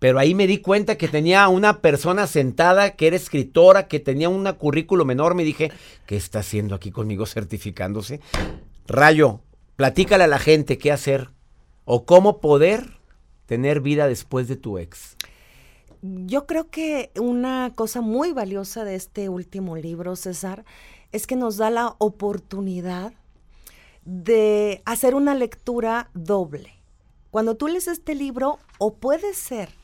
pero 0.00 0.18
ahí 0.18 0.34
me 0.34 0.46
di 0.46 0.58
cuenta 0.58 0.96
que 0.96 1.08
tenía 1.08 1.46
una 1.48 1.82
persona 1.82 2.26
sentada 2.26 2.96
que 2.96 3.06
era 3.06 3.16
escritora, 3.16 3.86
que 3.86 4.00
tenía 4.00 4.30
un 4.30 4.50
currículum 4.54 5.10
enorme 5.10 5.42
y 5.42 5.46
dije, 5.46 5.70
¿qué 6.06 6.16
está 6.16 6.40
haciendo 6.40 6.74
aquí 6.74 6.90
conmigo 6.90 7.26
certificándose? 7.26 8.20
Rayo, 8.88 9.42
platícale 9.76 10.24
a 10.24 10.26
la 10.26 10.38
gente 10.38 10.78
qué 10.78 10.90
hacer 10.90 11.28
o 11.84 12.06
cómo 12.06 12.40
poder 12.40 12.98
tener 13.44 13.82
vida 13.82 14.08
después 14.08 14.48
de 14.48 14.56
tu 14.56 14.78
ex. 14.78 15.16
Yo 16.00 16.46
creo 16.46 16.70
que 16.70 17.10
una 17.20 17.72
cosa 17.74 18.00
muy 18.00 18.32
valiosa 18.32 18.84
de 18.84 18.94
este 18.94 19.28
último 19.28 19.76
libro, 19.76 20.16
César, 20.16 20.64
es 21.12 21.26
que 21.26 21.36
nos 21.36 21.58
da 21.58 21.68
la 21.68 21.94
oportunidad 21.98 23.12
de 24.06 24.80
hacer 24.86 25.14
una 25.14 25.34
lectura 25.34 26.08
doble. 26.14 26.72
Cuando 27.30 27.54
tú 27.54 27.68
lees 27.68 27.86
este 27.86 28.14
libro, 28.14 28.58
o 28.78 28.94
puede 28.94 29.34
ser 29.34 29.79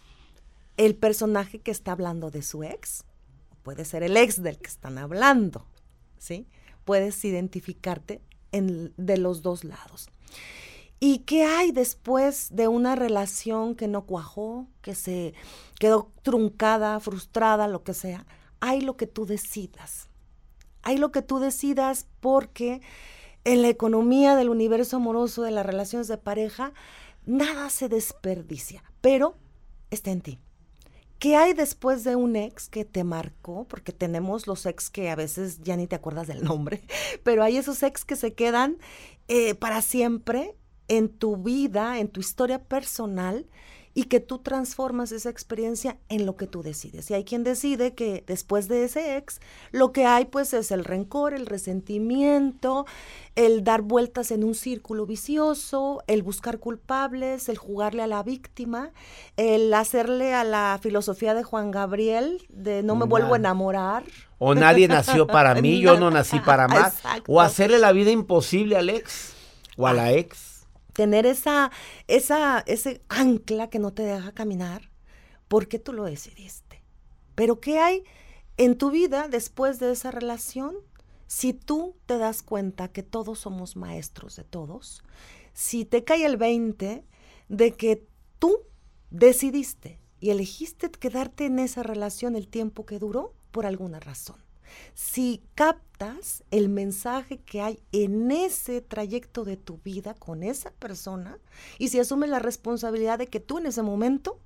el 0.76 0.95
personaje 0.95 1.61
que 1.61 1.71
está 1.71 1.92
hablando 1.92 2.30
de 2.30 2.42
su 2.42 2.62
ex, 2.62 3.04
puede 3.62 3.85
ser 3.85 4.02
el 4.02 4.16
ex 4.16 4.42
del 4.42 4.59
que 4.59 4.68
están 4.68 4.99
hablando, 4.99 5.66
¿sí? 6.18 6.47
Puedes 6.85 7.25
identificarte 7.25 8.21
en, 8.52 8.92
de 8.97 9.16
los 9.16 9.42
dos 9.42 9.64
lados. 9.64 10.09
¿Y 10.99 11.18
qué 11.21 11.45
hay 11.45 11.73
después 11.73 12.49
de 12.54 12.68
una 12.68 12.97
relación 12.97 13.75
que 13.75 13.87
no 13.87 14.06
cuajó, 14.06 14.66
que 14.80 14.95
se 14.95 15.35
quedó 15.78 16.11
truncada, 16.23 17.00
frustrada, 17.00 17.68
lo 17.68 17.83
que 17.83 17.92
sea? 17.92 18.26
Hay 18.61 18.80
lo 18.80 18.97
que 18.97 19.06
tú 19.06 19.26
decidas. 19.26 20.09
Hay 20.83 20.97
lo 20.97 21.12
que 21.12 21.21
tú 21.21 21.38
decidas 21.38 22.06
porque 22.21 22.80
en 23.45 23.62
la 23.62 23.68
economía 23.68 24.37
del 24.37 24.49
universo 24.49 24.97
amoroso, 24.97 25.42
de 25.42 25.50
las 25.50 25.66
relaciones 25.66 26.09
de 26.09 26.16
pareja, 26.16 26.73
nada 27.26 27.68
se 27.68 27.88
desperdicia, 27.88 28.83
pero 29.00 29.37
está 29.90 30.11
en 30.12 30.21
ti. 30.23 30.38
¿Qué 31.18 31.37
hay 31.37 31.54
después 31.54 32.04
de 32.04 32.14
un 32.14 32.37
ex 32.37 32.68
que 32.68 32.85
te 32.85 33.04
marcó? 33.04 33.64
Porque 33.64 33.92
tenemos 33.92 34.46
los 34.46 34.66
ex 34.66 34.90
que 34.90 35.11
a 35.11 35.16
veces 35.16 35.61
ya 35.62 35.76
ni 35.76 35.87
te 35.87 35.96
acuerdas 35.96 36.26
del 36.26 36.44
nombre, 36.44 36.82
pero 37.23 37.42
hay 37.42 37.56
esos 37.56 37.82
ex 37.82 38.04
que 38.04 38.16
se 38.16 38.35
quedan 38.35 38.78
eh, 39.28 39.54
para 39.54 39.80
siempre 39.80 40.56
en 40.88 41.08
tu 41.08 41.37
vida, 41.37 41.99
en 41.99 42.08
tu 42.08 42.20
historia 42.20 42.62
personal 42.62 43.46
y 43.96 44.04
que 44.04 44.20
tú 44.20 44.40
transformas 44.40 45.10
esa 45.10 45.30
experiencia 45.30 45.96
en 46.10 46.26
lo 46.26 46.36
que 46.36 46.46
tú 46.46 46.62
decides. 46.62 47.10
Y 47.10 47.14
hay 47.14 47.24
quien 47.24 47.44
decide 47.44 47.94
que 47.94 48.22
después 48.26 48.68
de 48.68 48.84
ese 48.84 49.16
ex, 49.16 49.40
lo 49.72 49.90
que 49.90 50.04
hay 50.04 50.26
pues 50.26 50.52
es 50.52 50.70
el 50.70 50.84
rencor, 50.84 51.32
el 51.32 51.46
resentimiento, 51.46 52.84
el 53.36 53.64
dar 53.64 53.80
vueltas 53.80 54.32
en 54.32 54.44
un 54.44 54.54
círculo 54.54 55.06
vicioso, 55.06 56.04
el 56.08 56.22
buscar 56.22 56.58
culpables, 56.58 57.48
el 57.48 57.56
jugarle 57.56 58.02
a 58.02 58.06
la 58.06 58.22
víctima, 58.22 58.90
el 59.38 59.72
hacerle 59.72 60.34
a 60.34 60.44
la 60.44 60.78
filosofía 60.82 61.32
de 61.32 61.42
Juan 61.42 61.70
Gabriel 61.70 62.46
de 62.50 62.82
no 62.82 62.96
me 62.96 63.06
vuelvo 63.06 63.32
a 63.32 63.38
enamorar. 63.38 64.04
O 64.36 64.54
nadie 64.54 64.88
nació 64.88 65.26
para 65.26 65.54
mí, 65.54 65.80
yo 65.80 65.96
no 65.98 66.10
nací 66.10 66.38
para 66.40 66.68
más. 66.68 67.00
O 67.26 67.40
hacerle 67.40 67.78
la 67.78 67.92
vida 67.92 68.10
imposible 68.10 68.76
al 68.76 68.90
ex 68.90 69.32
o 69.78 69.86
a 69.86 69.94
la 69.94 70.12
ex 70.12 70.55
tener 70.96 71.26
esa, 71.26 71.70
esa, 72.08 72.60
ese 72.66 73.02
ancla 73.10 73.68
que 73.68 73.78
no 73.78 73.92
te 73.92 74.02
deja 74.02 74.32
caminar, 74.32 74.90
porque 75.46 75.78
tú 75.78 75.92
lo 75.92 76.04
decidiste. 76.04 76.82
Pero 77.34 77.60
¿qué 77.60 77.78
hay 77.78 78.04
en 78.56 78.78
tu 78.78 78.90
vida 78.90 79.28
después 79.28 79.78
de 79.78 79.92
esa 79.92 80.10
relación? 80.10 80.74
Si 81.26 81.52
tú 81.52 81.96
te 82.06 82.16
das 82.16 82.42
cuenta 82.42 82.88
que 82.88 83.02
todos 83.02 83.40
somos 83.40 83.76
maestros 83.76 84.36
de 84.36 84.44
todos, 84.44 85.04
si 85.52 85.84
te 85.84 86.02
cae 86.02 86.24
el 86.24 86.38
20 86.38 87.04
de 87.50 87.72
que 87.72 88.06
tú 88.38 88.60
decidiste 89.10 90.00
y 90.18 90.30
elegiste 90.30 90.90
quedarte 90.90 91.44
en 91.44 91.58
esa 91.58 91.82
relación 91.82 92.36
el 92.36 92.48
tiempo 92.48 92.86
que 92.86 92.98
duró 92.98 93.34
por 93.50 93.66
alguna 93.66 94.00
razón. 94.00 94.45
Si 94.94 95.42
captas 95.54 96.44
el 96.50 96.68
mensaje 96.68 97.38
que 97.38 97.61
hay 97.61 97.80
en 97.92 98.30
ese 98.30 98.80
trayecto 98.80 99.44
de 99.44 99.56
tu 99.56 99.78
vida 99.78 100.14
con 100.14 100.42
esa 100.42 100.70
persona 100.73 101.38
y 101.78 101.88
si 101.88 102.00
asumes 102.00 102.30
la 102.30 102.38
responsabilidad 102.38 103.18
de 103.18 103.26
que 103.26 103.40
tú 103.40 103.58
en 103.58 103.66
ese 103.66 103.82
momento 103.82 104.40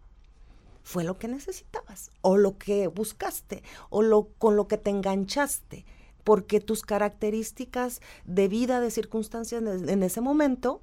fue 0.83 1.05
lo 1.05 1.19
que 1.19 1.29
necesitabas 1.29 2.11
o 2.21 2.37
lo 2.37 2.57
que 2.59 2.87
buscaste 2.87 3.63
o 3.91 4.03
lo 4.03 4.29
con 4.39 4.57
lo 4.57 4.69
que 4.69 4.79
te 4.79 4.91
enganchaste 4.91 5.85
porque 6.25 6.61
tus 6.61 6.83
características 6.83 8.01
de 8.25 8.49
vida, 8.49 8.81
de 8.81 8.91
circunstancias 8.91 9.63
en 9.63 10.03
ese 10.03 10.21
momento, 10.21 10.83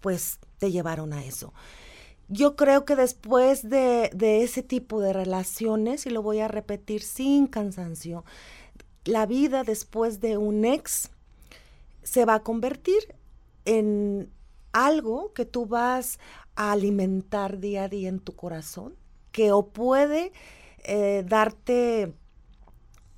pues 0.00 0.38
te 0.58 0.72
llevaron 0.72 1.12
a 1.12 1.24
eso. 1.24 1.52
Yo 2.32 2.54
creo 2.54 2.84
que 2.84 2.94
después 2.94 3.68
de, 3.68 4.08
ese 4.20 4.62
tipo 4.62 5.00
de 5.00 5.12
relaciones, 5.12 6.06
y 6.06 6.10
lo 6.10 6.22
voy 6.22 6.38
a 6.38 6.46
repetir 6.46 7.02
sin 7.02 7.48
cansancio, 7.48 8.24
la 9.04 9.26
vida 9.26 9.64
después 9.64 10.20
de 10.20 10.36
un 10.36 10.64
ex 10.64 11.10
se 12.04 12.24
va 12.24 12.36
a 12.36 12.42
convertir 12.44 13.16
en 13.64 14.30
algo 14.70 15.32
que 15.32 15.44
tú 15.44 15.66
vas 15.66 16.20
a 16.54 16.70
alimentar 16.70 17.58
día 17.58 17.84
a 17.84 17.88
día 17.88 18.08
en 18.08 18.20
tu 18.20 18.36
corazón, 18.36 18.94
que 19.32 19.50
o 19.50 19.66
puede 19.66 20.30
eh, 20.84 21.24
darte 21.26 22.14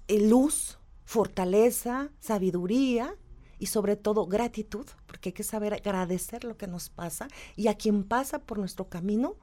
eh, 0.09 0.21
luz, 0.27 0.79
fortaleza, 1.05 2.09
sabiduría, 2.19 3.15
y 3.59 3.67
sobre 3.67 3.97
todo 3.97 4.27
gratitud, 4.27 4.87
porque 5.13 5.29
hay 5.29 5.33
que 5.35 5.43
saber 5.43 5.75
agradecer 5.75 6.43
lo 6.43 6.57
que 6.57 6.67
nos 6.67 6.89
pasa 6.89 7.29
y 7.55 7.69
a 7.69 7.75
quien 7.75 8.03
pasa 8.03 8.39
por 8.39 8.57
nuestro 8.57 8.89
camino, 8.89 9.37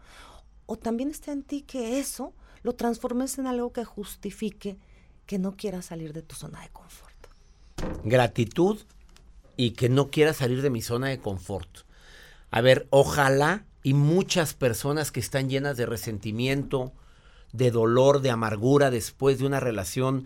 o 0.65 0.77
también 0.77 1.11
está 1.11 1.31
en 1.31 1.43
ti 1.43 1.61
que 1.61 1.99
eso 1.99 2.33
lo 2.63 2.73
transformes 2.73 3.37
en 3.37 3.45
algo 3.45 3.71
que 3.71 3.85
justifique 3.85 4.79
que 5.27 5.37
no 5.37 5.55
quieras 5.55 5.85
salir 5.85 6.11
de 6.11 6.23
tu 6.23 6.33
zona 6.33 6.59
de 6.61 6.69
confort. 6.69 7.13
Gratitud 8.03 8.79
y 9.57 9.71
que 9.71 9.89
no 9.89 10.09
quieras 10.09 10.37
salir 10.37 10.63
de 10.63 10.71
mi 10.71 10.81
zona 10.81 11.09
de 11.09 11.19
confort. 11.19 11.69
A 12.49 12.61
ver, 12.61 12.87
ojalá 12.89 13.63
y 13.83 13.93
muchas 13.93 14.55
personas 14.55 15.11
que 15.11 15.19
están 15.19 15.51
llenas 15.51 15.77
de 15.77 15.85
resentimiento, 15.85 16.93
de 17.53 17.69
dolor, 17.69 18.21
de 18.21 18.31
amargura 18.31 18.89
después 18.89 19.37
de 19.37 19.45
una 19.45 19.59
relación, 19.59 20.25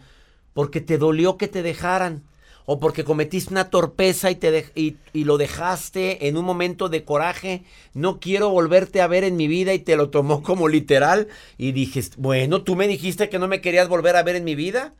porque 0.53 0.79
te 0.79 0.97
dolió 0.97 1.37
que 1.37 1.49
te 1.49 1.63
dejaran, 1.63 2.23
o 2.65 2.79
porque 2.79 3.03
cometiste 3.03 3.51
una 3.51 3.69
torpeza 3.69 4.31
y, 4.31 4.35
te 4.35 4.71
y, 4.75 5.23
lo 5.23 5.37
dejaste 5.37 6.27
en 6.27 6.37
un 6.37 6.45
momento 6.45 6.89
de 6.89 7.03
coraje, 7.03 7.63
no 7.93 8.19
quiero 8.19 8.49
volverte 8.49 9.01
a 9.01 9.07
ver 9.07 9.23
en 9.23 9.35
mi 9.35 9.47
vida 9.47 9.73
y 9.73 9.79
te 9.79 9.95
lo 9.95 10.09
tomó 10.09 10.43
como 10.43 10.67
literal 10.67 11.27
y 11.57 11.71
dijiste, 11.71 12.15
bueno, 12.19 12.63
tú 12.63 12.75
me 12.75 12.87
dijiste 12.87 13.29
que 13.29 13.39
no 13.39 13.47
me 13.47 13.61
querías 13.61 13.89
volver 13.89 14.15
a 14.15 14.23
ver 14.23 14.35
en 14.35 14.43
mi 14.43 14.55
vida. 14.55 14.95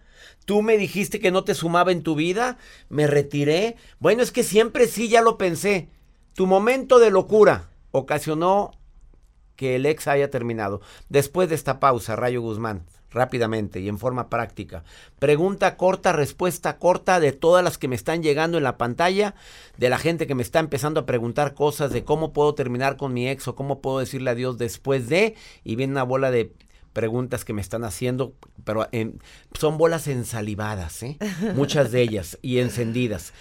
Tú 0.46 0.62
me 0.62 0.78
dijiste 0.78 1.20
que 1.22 1.32
no 1.32 1.46
te 1.46 1.56
sumaba 1.56 1.94
en 1.94 2.04
tu 2.04 2.16
vida, 2.16 2.58
me 2.90 3.08
retiré. 3.08 3.78
Bueno, 4.00 4.22
es 4.24 4.32
que 4.32 4.44
siempre 4.44 4.88
sí, 4.88 5.08
ya 5.08 5.22
lo 5.22 5.38
pensé. 5.38 5.88
Tu 6.34 6.48
momento 6.48 7.00
de 7.00 7.12
locura 7.12 7.70
ocasionó 7.92 8.72
que 9.56 9.76
el 9.76 9.86
ex 9.86 10.08
haya 10.08 10.30
terminado. 10.30 10.82
Después 11.10 11.50
de 11.50 11.56
esta 11.56 11.80
pausa, 11.80 12.16
Rayo 12.16 12.42
Guzmán, 12.42 12.86
rápidamente 13.14 13.80
y 13.80 13.88
en 13.88 14.00
forma 14.00 14.30
práctica. 14.30 14.84
Pregunta 15.20 15.78
corta, 15.78 16.12
respuesta 16.12 16.78
corta 16.78 17.20
de 17.20 17.32
todas 17.32 17.64
las 17.64 17.78
que 17.78 17.88
me 17.88 17.96
están 17.96 18.24
llegando 18.24 18.58
en 18.58 18.64
la 18.64 18.78
pantalla, 18.78 19.36
de 19.78 19.90
la 19.90 19.98
gente 19.98 20.28
que 20.28 20.36
me 20.36 20.44
está 20.44 20.60
empezando 20.60 21.02
a 21.02 21.06
preguntar 21.06 21.54
cosas 21.54 21.92
de 21.92 22.04
cómo 22.04 22.34
puedo 22.34 22.56
terminar 22.56 22.98
con 22.98 23.14
mi 23.14 23.30
ex 23.30 23.48
o 23.48 23.56
cómo 23.56 23.82
puedo 23.82 24.00
decirle 24.00 24.32
adiós 24.32 24.58
después 24.58 25.08
de, 25.10 25.36
y 25.64 25.76
viene 25.76 25.94
una 25.94 26.04
bola 26.04 26.32
de 26.32 26.54
preguntas 26.94 27.44
que 27.44 27.54
me 27.54 27.62
están 27.62 27.84
haciendo, 27.84 28.36
pero 28.64 28.88
son 29.60 29.78
bolas 29.78 30.08
ensalivadas, 30.08 31.02
¿eh? 31.04 31.18
muchas 31.56 31.92
de 31.92 32.02
ellas, 32.02 32.38
y 32.42 32.60
encendidas. 32.60 33.34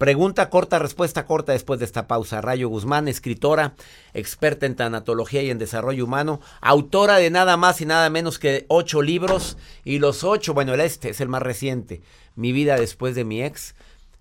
Pregunta 0.00 0.48
corta, 0.48 0.78
respuesta 0.78 1.26
corta 1.26 1.52
después 1.52 1.78
de 1.78 1.84
esta 1.84 2.08
pausa. 2.08 2.40
Rayo 2.40 2.70
Guzmán, 2.70 3.06
escritora, 3.06 3.74
experta 4.14 4.64
en 4.64 4.74
tanatología 4.74 5.42
y 5.42 5.50
en 5.50 5.58
desarrollo 5.58 6.06
humano, 6.06 6.40
autora 6.62 7.18
de 7.18 7.28
nada 7.28 7.58
más 7.58 7.82
y 7.82 7.84
nada 7.84 8.08
menos 8.08 8.38
que 8.38 8.64
ocho 8.68 9.02
libros. 9.02 9.58
Y 9.84 9.98
los 9.98 10.24
ocho, 10.24 10.54
bueno, 10.54 10.72
el 10.72 10.80
este 10.80 11.10
es 11.10 11.20
el 11.20 11.28
más 11.28 11.42
reciente, 11.42 12.00
Mi 12.34 12.52
vida 12.52 12.76
después 12.76 13.14
de 13.14 13.24
mi 13.24 13.42
ex. 13.42 13.74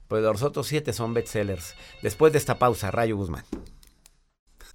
Pues 0.10 0.22
los 0.22 0.44
otros 0.44 0.68
siete 0.68 0.92
son 0.92 1.14
bestsellers. 1.14 1.76
Después 2.02 2.34
de 2.34 2.40
esta 2.40 2.60
pausa, 2.60 2.92
Rayo 2.92 3.16
Guzmán 3.16 3.46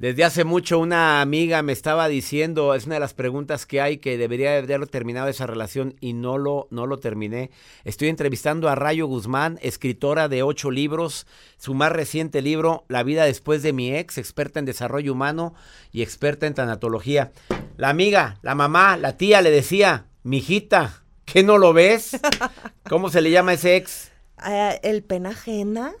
Desde 0.00 0.24
hace 0.24 0.44
mucho 0.44 0.78
una 0.78 1.20
amiga 1.20 1.60
me 1.62 1.72
estaba 1.72 2.08
diciendo, 2.08 2.74
es 2.74 2.86
una 2.86 2.94
de 2.94 3.00
las 3.00 3.12
preguntas 3.12 3.66
que 3.66 3.82
hay, 3.82 3.98
que 3.98 4.16
debería 4.16 4.56
haberlo 4.56 4.86
terminado 4.86 5.28
esa 5.28 5.46
relación 5.46 5.94
y 6.00 6.14
no 6.14 6.38
lo, 6.38 6.68
no 6.70 6.86
lo 6.86 7.00
terminé. 7.00 7.50
Estoy 7.84 8.08
entrevistando 8.08 8.70
a 8.70 8.74
Rayo 8.74 9.06
Guzmán, 9.06 9.58
escritora 9.60 10.28
de 10.28 10.42
ocho 10.42 10.70
libros, 10.70 11.26
su 11.58 11.74
más 11.74 11.92
reciente 11.92 12.40
libro, 12.40 12.86
La 12.88 13.02
vida 13.02 13.26
después 13.26 13.62
de 13.62 13.74
mi 13.74 13.94
ex, 13.94 14.16
experta 14.16 14.58
en 14.58 14.64
desarrollo 14.64 15.12
humano 15.12 15.52
y 15.92 16.00
experta 16.00 16.46
en 16.46 16.54
tanatología. 16.54 17.32
La 17.76 17.90
amiga, 17.90 18.38
la 18.40 18.54
mamá, 18.54 18.96
la 18.96 19.18
tía 19.18 19.42
le 19.42 19.50
decía, 19.50 20.06
mijita, 20.22 21.02
¿qué 21.26 21.42
no 21.42 21.58
lo 21.58 21.74
ves? 21.74 22.18
¿Cómo 22.88 23.10
se 23.10 23.20
le 23.20 23.30
llama 23.30 23.52
ese 23.52 23.76
ex? 23.76 24.12
Eh, 24.48 24.80
el 24.82 25.02
pena 25.02 25.28
ajena. 25.28 25.92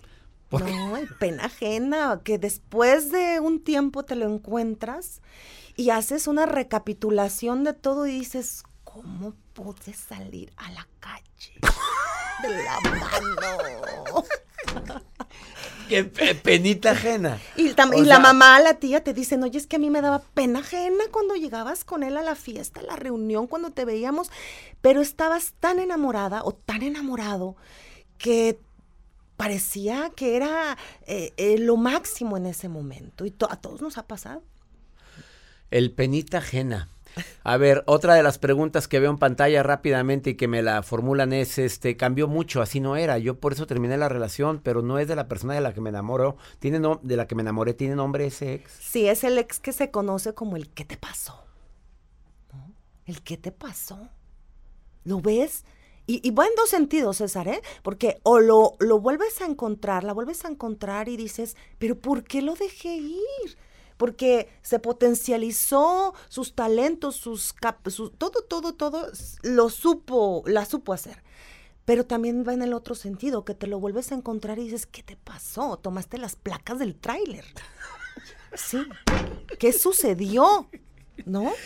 No, 0.50 0.96
el 0.96 1.08
pena 1.08 1.44
ajena, 1.46 2.20
que 2.24 2.38
después 2.38 3.10
de 3.12 3.40
un 3.40 3.62
tiempo 3.62 4.04
te 4.04 4.16
lo 4.16 4.26
encuentras 4.26 5.20
y 5.76 5.90
haces 5.90 6.26
una 6.26 6.46
recapitulación 6.46 7.64
de 7.64 7.72
todo 7.74 8.06
y 8.06 8.12
dices, 8.12 8.64
¿cómo 8.84 9.34
pude 9.54 9.94
salir 9.94 10.52
a 10.56 10.70
la 10.72 10.86
calle? 11.00 11.24
De 12.42 12.48
la 12.64 12.80
mano. 12.80 14.24
Qué 15.88 16.04
pe- 16.04 16.34
penita 16.36 16.92
ajena. 16.92 17.40
Y, 17.56 17.70
tam- 17.74 17.92
la 18.04 18.18
mamá, 18.20 18.60
la 18.60 18.74
tía 18.74 19.02
te 19.02 19.12
dicen, 19.12 19.42
oye, 19.42 19.58
es 19.58 19.66
que 19.66 19.76
a 19.76 19.78
mí 19.78 19.90
me 19.90 20.00
daba 20.00 20.20
pena 20.34 20.60
ajena 20.60 21.04
cuando 21.10 21.34
llegabas 21.34 21.84
con 21.84 22.02
él 22.02 22.16
a 22.16 22.22
la 22.22 22.36
fiesta, 22.36 22.80
a 22.80 22.84
la 22.84 22.96
reunión, 22.96 23.46
cuando 23.48 23.70
te 23.72 23.84
veíamos, 23.84 24.30
pero 24.80 25.00
estabas 25.00 25.54
tan 25.58 25.80
enamorada 25.80 26.42
o 26.44 26.52
tan 26.52 26.82
enamorado 26.82 27.56
que 28.18 28.60
parecía 29.40 30.10
que 30.14 30.36
era 30.36 30.76
eh, 31.06 31.32
eh, 31.38 31.56
lo 31.56 31.78
máximo 31.78 32.36
en 32.36 32.44
ese 32.44 32.68
momento. 32.68 33.24
Y 33.24 33.30
to- 33.30 33.50
a 33.50 33.56
todos 33.56 33.80
nos 33.80 33.96
ha 33.96 34.06
pasado. 34.06 34.42
El 35.70 35.92
penita 35.92 36.38
ajena. 36.38 36.90
A 37.42 37.56
ver, 37.56 37.82
otra 37.86 38.14
de 38.14 38.22
las 38.22 38.36
preguntas 38.36 38.86
que 38.86 39.00
veo 39.00 39.10
en 39.10 39.16
pantalla 39.16 39.62
rápidamente 39.62 40.30
y 40.30 40.34
que 40.34 40.46
me 40.46 40.62
la 40.62 40.82
formulan 40.82 41.32
es, 41.32 41.58
este, 41.58 41.96
cambió 41.96 42.28
mucho, 42.28 42.60
así 42.60 42.80
no 42.80 42.96
era. 42.96 43.16
Yo 43.16 43.40
por 43.40 43.54
eso 43.54 43.66
terminé 43.66 43.96
la 43.96 44.10
relación, 44.10 44.60
pero 44.62 44.82
no 44.82 44.98
es 44.98 45.08
de 45.08 45.16
la 45.16 45.26
persona 45.26 45.54
de 45.54 45.62
la 45.62 45.72
que 45.72 45.80
me 45.80 45.88
enamoró. 45.88 46.36
Tiene 46.58 46.78
no- 46.78 47.00
de 47.02 47.16
la 47.16 47.26
que 47.26 47.34
me 47.34 47.40
enamoré, 47.40 47.72
tiene 47.72 47.94
nombre 47.96 48.26
ese 48.26 48.52
ex. 48.52 48.70
Sí, 48.78 49.08
es 49.08 49.24
el 49.24 49.38
ex 49.38 49.58
que 49.58 49.72
se 49.72 49.90
conoce 49.90 50.34
como 50.34 50.56
el 50.56 50.68
¿qué 50.68 50.84
te 50.84 50.98
pasó? 50.98 51.46
¿No? 52.52 52.74
El 53.06 53.22
¿qué 53.22 53.38
te 53.38 53.52
pasó? 53.52 54.10
¿Lo 55.04 55.20
ves? 55.22 55.64
Y, 56.10 56.20
y 56.26 56.30
va 56.32 56.46
en 56.46 56.54
dos 56.56 56.68
sentidos, 56.70 57.18
César, 57.18 57.46
¿eh? 57.48 57.62
Porque 57.82 58.18
o 58.24 58.38
lo, 58.40 58.74
lo 58.80 58.98
vuelves 59.00 59.40
a 59.40 59.46
encontrar, 59.46 60.02
la 60.04 60.12
vuelves 60.12 60.44
a 60.44 60.48
encontrar 60.48 61.08
y 61.08 61.16
dices, 61.16 61.56
pero 61.78 61.94
¿por 61.98 62.24
qué 62.24 62.42
lo 62.42 62.54
dejé 62.54 62.96
ir? 62.96 63.58
Porque 63.96 64.48
se 64.62 64.78
potencializó 64.78 66.14
sus 66.28 66.54
talentos, 66.54 67.16
sus, 67.16 67.52
cap- 67.52 67.88
sus 67.90 68.12
todo, 68.16 68.42
todo, 68.42 68.74
todo, 68.74 69.08
lo 69.42 69.68
supo, 69.68 70.42
la 70.46 70.64
supo 70.64 70.92
hacer. 70.92 71.22
Pero 71.84 72.06
también 72.06 72.44
va 72.46 72.54
en 72.54 72.62
el 72.62 72.72
otro 72.74 72.94
sentido, 72.94 73.44
que 73.44 73.54
te 73.54 73.66
lo 73.66 73.80
vuelves 73.80 74.12
a 74.12 74.14
encontrar 74.16 74.58
y 74.58 74.64
dices, 74.64 74.86
¿qué 74.86 75.02
te 75.02 75.16
pasó? 75.16 75.78
Tomaste 75.78 76.18
las 76.18 76.36
placas 76.36 76.78
del 76.78 76.96
tráiler. 76.96 77.44
Sí. 78.54 78.78
¿Qué 79.58 79.72
sucedió? 79.72 80.68
¿No? 81.24 81.62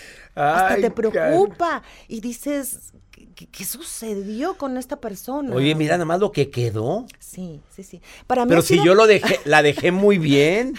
Hasta 0.50 0.74
Ay, 0.74 0.80
te 0.80 0.90
preocupa 0.90 1.82
y 2.08 2.20
dices, 2.20 2.92
¿qué, 3.34 3.46
qué- 3.46 3.64
sucedió 3.64 4.56
con 4.56 4.76
esta 4.76 5.00
persona? 5.00 5.54
Oye, 5.54 5.74
mira 5.74 5.94
nada 5.94 6.04
más 6.04 6.20
lo 6.20 6.32
que 6.32 6.50
quedó. 6.50 7.06
Sí, 7.18 7.60
sí, 7.74 7.82
sí. 7.82 8.00
Para 8.26 8.44
mí 8.44 8.48
Pero 8.50 8.62
si 8.62 8.74
sido- 8.74 8.84
yo 8.86 8.94
lo 8.94 9.06
dejé, 9.06 9.40
la 9.44 9.62
dejé 9.62 9.90
muy 9.92 10.18
bien. 10.18 10.74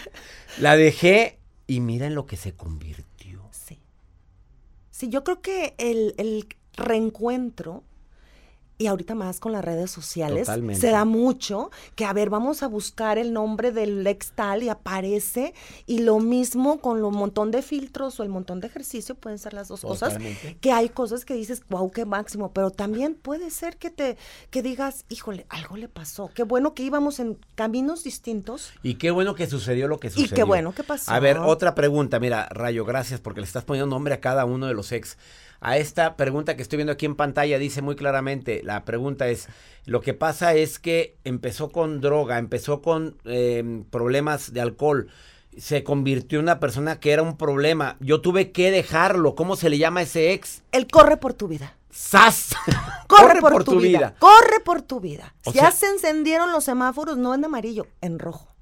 La 0.59 0.75
dejé 0.77 1.39
y 1.67 1.79
mira 1.81 2.07
en 2.07 2.15
lo 2.15 2.25
que 2.25 2.37
se 2.37 2.53
convirtió. 2.53 3.47
Sí. 3.51 3.79
Sí, 4.91 5.09
yo 5.09 5.23
creo 5.23 5.41
que 5.41 5.75
el, 5.77 6.15
el 6.17 6.47
reencuentro, 6.73 7.83
y 8.77 8.87
ahorita 8.87 9.15
más 9.15 9.39
con 9.39 9.51
las 9.53 9.63
redes 9.63 9.89
sociales, 9.91 10.47
Totalmente. 10.47 10.81
se 10.81 10.91
da 10.91 11.05
mucho 11.05 11.71
que, 11.95 12.03
a 12.05 12.11
ver, 12.13 12.29
vamos 12.29 12.61
a 12.63 12.67
buscar 12.67 13.17
el 13.17 13.31
nombre 13.33 13.71
del 13.71 14.05
ex 14.05 14.31
tal 14.33 14.63
y 14.63 14.69
aparece, 14.69 15.53
y 15.85 15.99
lo 15.99 16.19
mismo 16.19 16.79
con 16.81 17.01
lo 17.01 17.11
montón 17.11 17.51
de 17.51 17.61
filtros 17.61 18.19
o 18.19 18.23
el 18.23 18.29
montón 18.29 18.59
de 18.59 18.67
ejercicio, 18.67 19.15
pueden 19.15 19.39
ser 19.39 19.53
las 19.53 19.69
dos 19.69 19.81
Totalmente. 19.81 20.39
cosas, 20.41 20.55
que 20.59 20.71
hay 20.71 20.89
cosas 20.89 21.23
que 21.25 21.33
dices, 21.35 21.63
wow, 21.69 21.89
qué 21.91 22.05
máximo, 22.05 22.51
pero 22.51 22.69
también 22.71 23.15
puede 23.15 23.49
ser 23.49 23.77
que 23.77 23.89
te, 23.89 24.17
que 24.49 24.61
digas, 24.61 25.05
híjole, 25.09 25.45
algo 25.49 25.77
le 25.77 25.87
pasó, 25.87 26.29
qué 26.33 26.43
bueno 26.43 26.73
que 26.73 26.83
íbamos 26.83 27.19
en 27.19 27.37
caminos 27.55 28.03
distintos, 28.03 28.73
Y 28.83 28.95
qué 28.95 29.11
bueno 29.11 29.35
que 29.35 29.47
sucedió 29.47 29.87
lo 29.87 29.99
que 29.99 30.07
Y 30.07 30.11
sucedió. 30.11 30.35
qué 30.35 30.43
bueno 30.43 30.73
que 30.73 30.83
pasó. 30.83 31.11
A 31.11 31.19
ver, 31.19 31.37
otra 31.37 31.75
pregunta. 31.75 32.19
Mira, 32.19 32.47
Rayo, 32.51 32.83
gracias 32.85 33.21
porque 33.21 33.39
le 33.41 33.47
estás 33.47 33.63
poniendo 33.63 33.87
nombre 33.93 34.13
a 34.13 34.19
cada 34.19 34.45
uno 34.45 34.67
de 34.67 34.73
los 34.73 34.91
ex. 34.91 35.17
A 35.67 35.77
esta 35.79 36.15
pregunta 36.15 36.55
que 36.55 36.61
estoy 36.61 36.77
viendo 36.77 36.93
aquí 36.93 37.07
en 37.07 37.15
pantalla 37.15 37.57
dice 37.57 37.81
muy 37.81 37.95
claramente, 37.95 38.61
la 38.63 38.85
pregunta 38.85 39.29
es, 39.29 39.47
lo 39.85 39.99
que 39.99 40.13
pasa 40.13 40.53
es 40.53 40.77
que 40.77 41.17
empezó 41.23 41.69
con 41.71 42.01
droga, 42.01 42.37
empezó 42.37 42.83
con 42.83 43.17
eh, 43.25 43.83
problemas 43.89 44.53
de 44.53 44.61
alcohol, 44.61 45.07
se 45.57 45.83
convirtió 45.83 46.37
en 46.37 46.45
una 46.45 46.59
persona 46.59 46.99
que 46.99 47.13
era 47.13 47.23
un 47.23 47.35
problema. 47.35 47.97
Yo 47.99 48.21
tuve 48.21 48.51
que 48.51 48.69
dejarlo. 48.69 49.33
¿Cómo 49.33 49.55
se 49.55 49.71
le 49.71 49.79
llama 49.79 50.01
a 50.01 50.03
ese 50.03 50.33
ex? 50.33 50.61
el 50.71 50.85
corre 50.85 51.17
por 51.17 51.33
tu 51.33 51.47
vida. 51.47 51.75
¡Sas! 51.89 52.55
Corre, 53.07 53.39
por, 53.41 53.63
tu, 53.63 53.79
vida. 53.79 54.13
Corre 54.19 54.59
por 54.63 54.83
tu 54.83 54.99
vida. 54.99 55.33
O 55.45 55.51
ya 55.51 55.61
sea- 55.61 55.71
se 55.71 55.87
encendieron 55.87 56.51
los 56.51 56.65
semáforos, 56.65 57.17
no 57.17 57.33
en 57.33 57.43
amarillo, 57.43 57.87
en 58.01 58.19
rojo. 58.19 58.54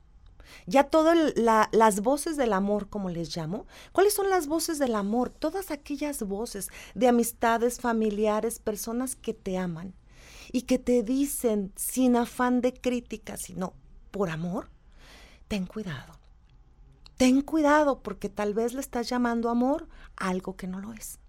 Ya 0.66 0.86
todas 0.86 1.34
las 1.36 2.02
voces 2.02 2.38
del 2.38 2.54
amor, 2.54 2.90
como 2.90 3.10
les 3.10 3.36
llamo. 3.36 3.66
¿Cuáles 3.92 4.14
son 4.14 4.30
las 4.30 4.48
voces 4.48 4.80
del 4.80 4.96
amor? 4.96 5.30
Todas 5.30 5.72
aquellas 5.72 6.24
voces 6.24 6.70
de 6.96 7.08
amistades, 7.08 7.80
familiares, 7.80 8.60
personas 8.60 9.16
que 9.16 9.34
te 9.34 9.58
aman 9.58 9.94
y 10.52 10.64
que 10.64 10.80
te 10.80 11.04
dicen 11.04 11.74
sin 11.76 12.16
afán 12.16 12.62
de 12.62 12.74
crítica, 12.74 13.38
sino 13.38 13.74
por 14.12 14.30
amor. 14.30 14.70
Ten 15.48 15.66
cuidado. 15.66 16.20
Ten 17.18 17.42
cuidado 17.42 18.02
porque 18.02 18.30
tal 18.30 18.54
vez 18.54 18.74
le 18.74 18.82
estás 18.82 19.10
llamando 19.10 19.50
amor 19.50 19.88
a 20.18 20.30
algo 20.30 20.56
que 20.56 20.68
no 20.68 20.80
lo 20.80 20.94
es. 20.94 21.20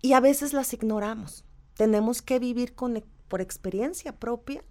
Y 0.00 0.12
a 0.12 0.20
veces 0.20 0.52
las 0.52 0.72
ignoramos. 0.72 1.44
Tenemos 1.74 2.22
que 2.22 2.38
vivir 2.38 2.74
con, 2.74 2.96
e- 2.96 3.04
por 3.28 3.40
experiencia 3.40 4.18
propia 4.18 4.62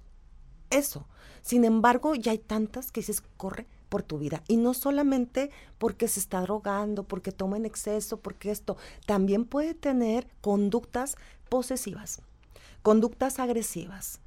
eso. 0.74 1.08
Sin 1.42 1.66
embargo, 1.66 2.16
ya 2.16 2.32
hay 2.32 2.38
tantas 2.38 2.92
que 2.92 3.02
dices, 3.02 3.22
corre 3.38 3.66
por 3.90 4.02
tu 4.04 4.18
vida. 4.18 4.42
Y 4.48 4.58
no 4.58 4.74
solamente 4.74 5.52
porque 5.78 6.08
se 6.08 6.20
está 6.20 6.42
drogando, 6.42 7.04
porque 7.04 7.32
toma 7.32 7.58
en 7.58 7.66
exceso, 7.66 8.18
porque 8.18 8.50
esto. 8.52 8.78
También 9.06 9.46
puede 9.46 9.74
tener 9.74 10.28
conductas 10.42 11.16
posesivas, 11.50 12.22
conductas 12.82 13.40
agresivas, 13.40 14.20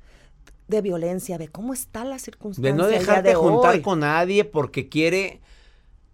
de 0.69 0.83
violencia. 0.83 1.39
Ve 1.39 1.49
cómo 1.49 1.73
está 1.73 2.05
la 2.05 2.19
circunstancia. 2.19 2.73
De 2.73 2.77
no 2.77 2.87
dejarte 2.87 3.31
de 3.31 3.35
juntar 3.35 3.75
hoy. 3.77 3.83
con 3.83 4.01
nadie 4.01 4.45
porque 4.45 4.89
quiere 4.89 5.41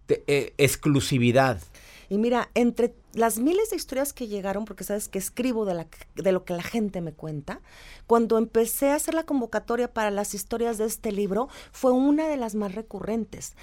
te- 0.05 0.23
eh, 0.27 0.53
exclusividad. 0.57 1.61
Y 2.09 2.17
mira, 2.17 2.49
entre 2.53 2.93
las 3.13 3.37
miles 3.37 3.69
de 3.69 3.75
historias 3.75 4.11
que 4.11 4.27
llegaron, 4.27 4.65
porque 4.65 4.83
sabes 4.83 5.07
que 5.07 5.19
escribo 5.19 5.65
de, 5.65 6.31
lo 6.31 6.43
que 6.45 6.53
la 6.53 6.63
gente 6.63 6.99
me 7.01 7.13
cuenta, 7.13 7.61
cuando 8.07 8.37
empecé 8.37 8.89
a 8.89 8.95
hacer 8.95 9.13
la 9.13 9.25
convocatoria 9.25 9.93
para 9.93 10.11
las 10.11 10.33
historias 10.33 10.77
de 10.77 10.85
este 10.85 11.11
libro, 11.11 11.47
fue 11.71 11.91
una 11.91 12.27
de 12.27 12.37
las 12.37 12.55
más 12.55 12.73
recurrentes. 12.73 13.55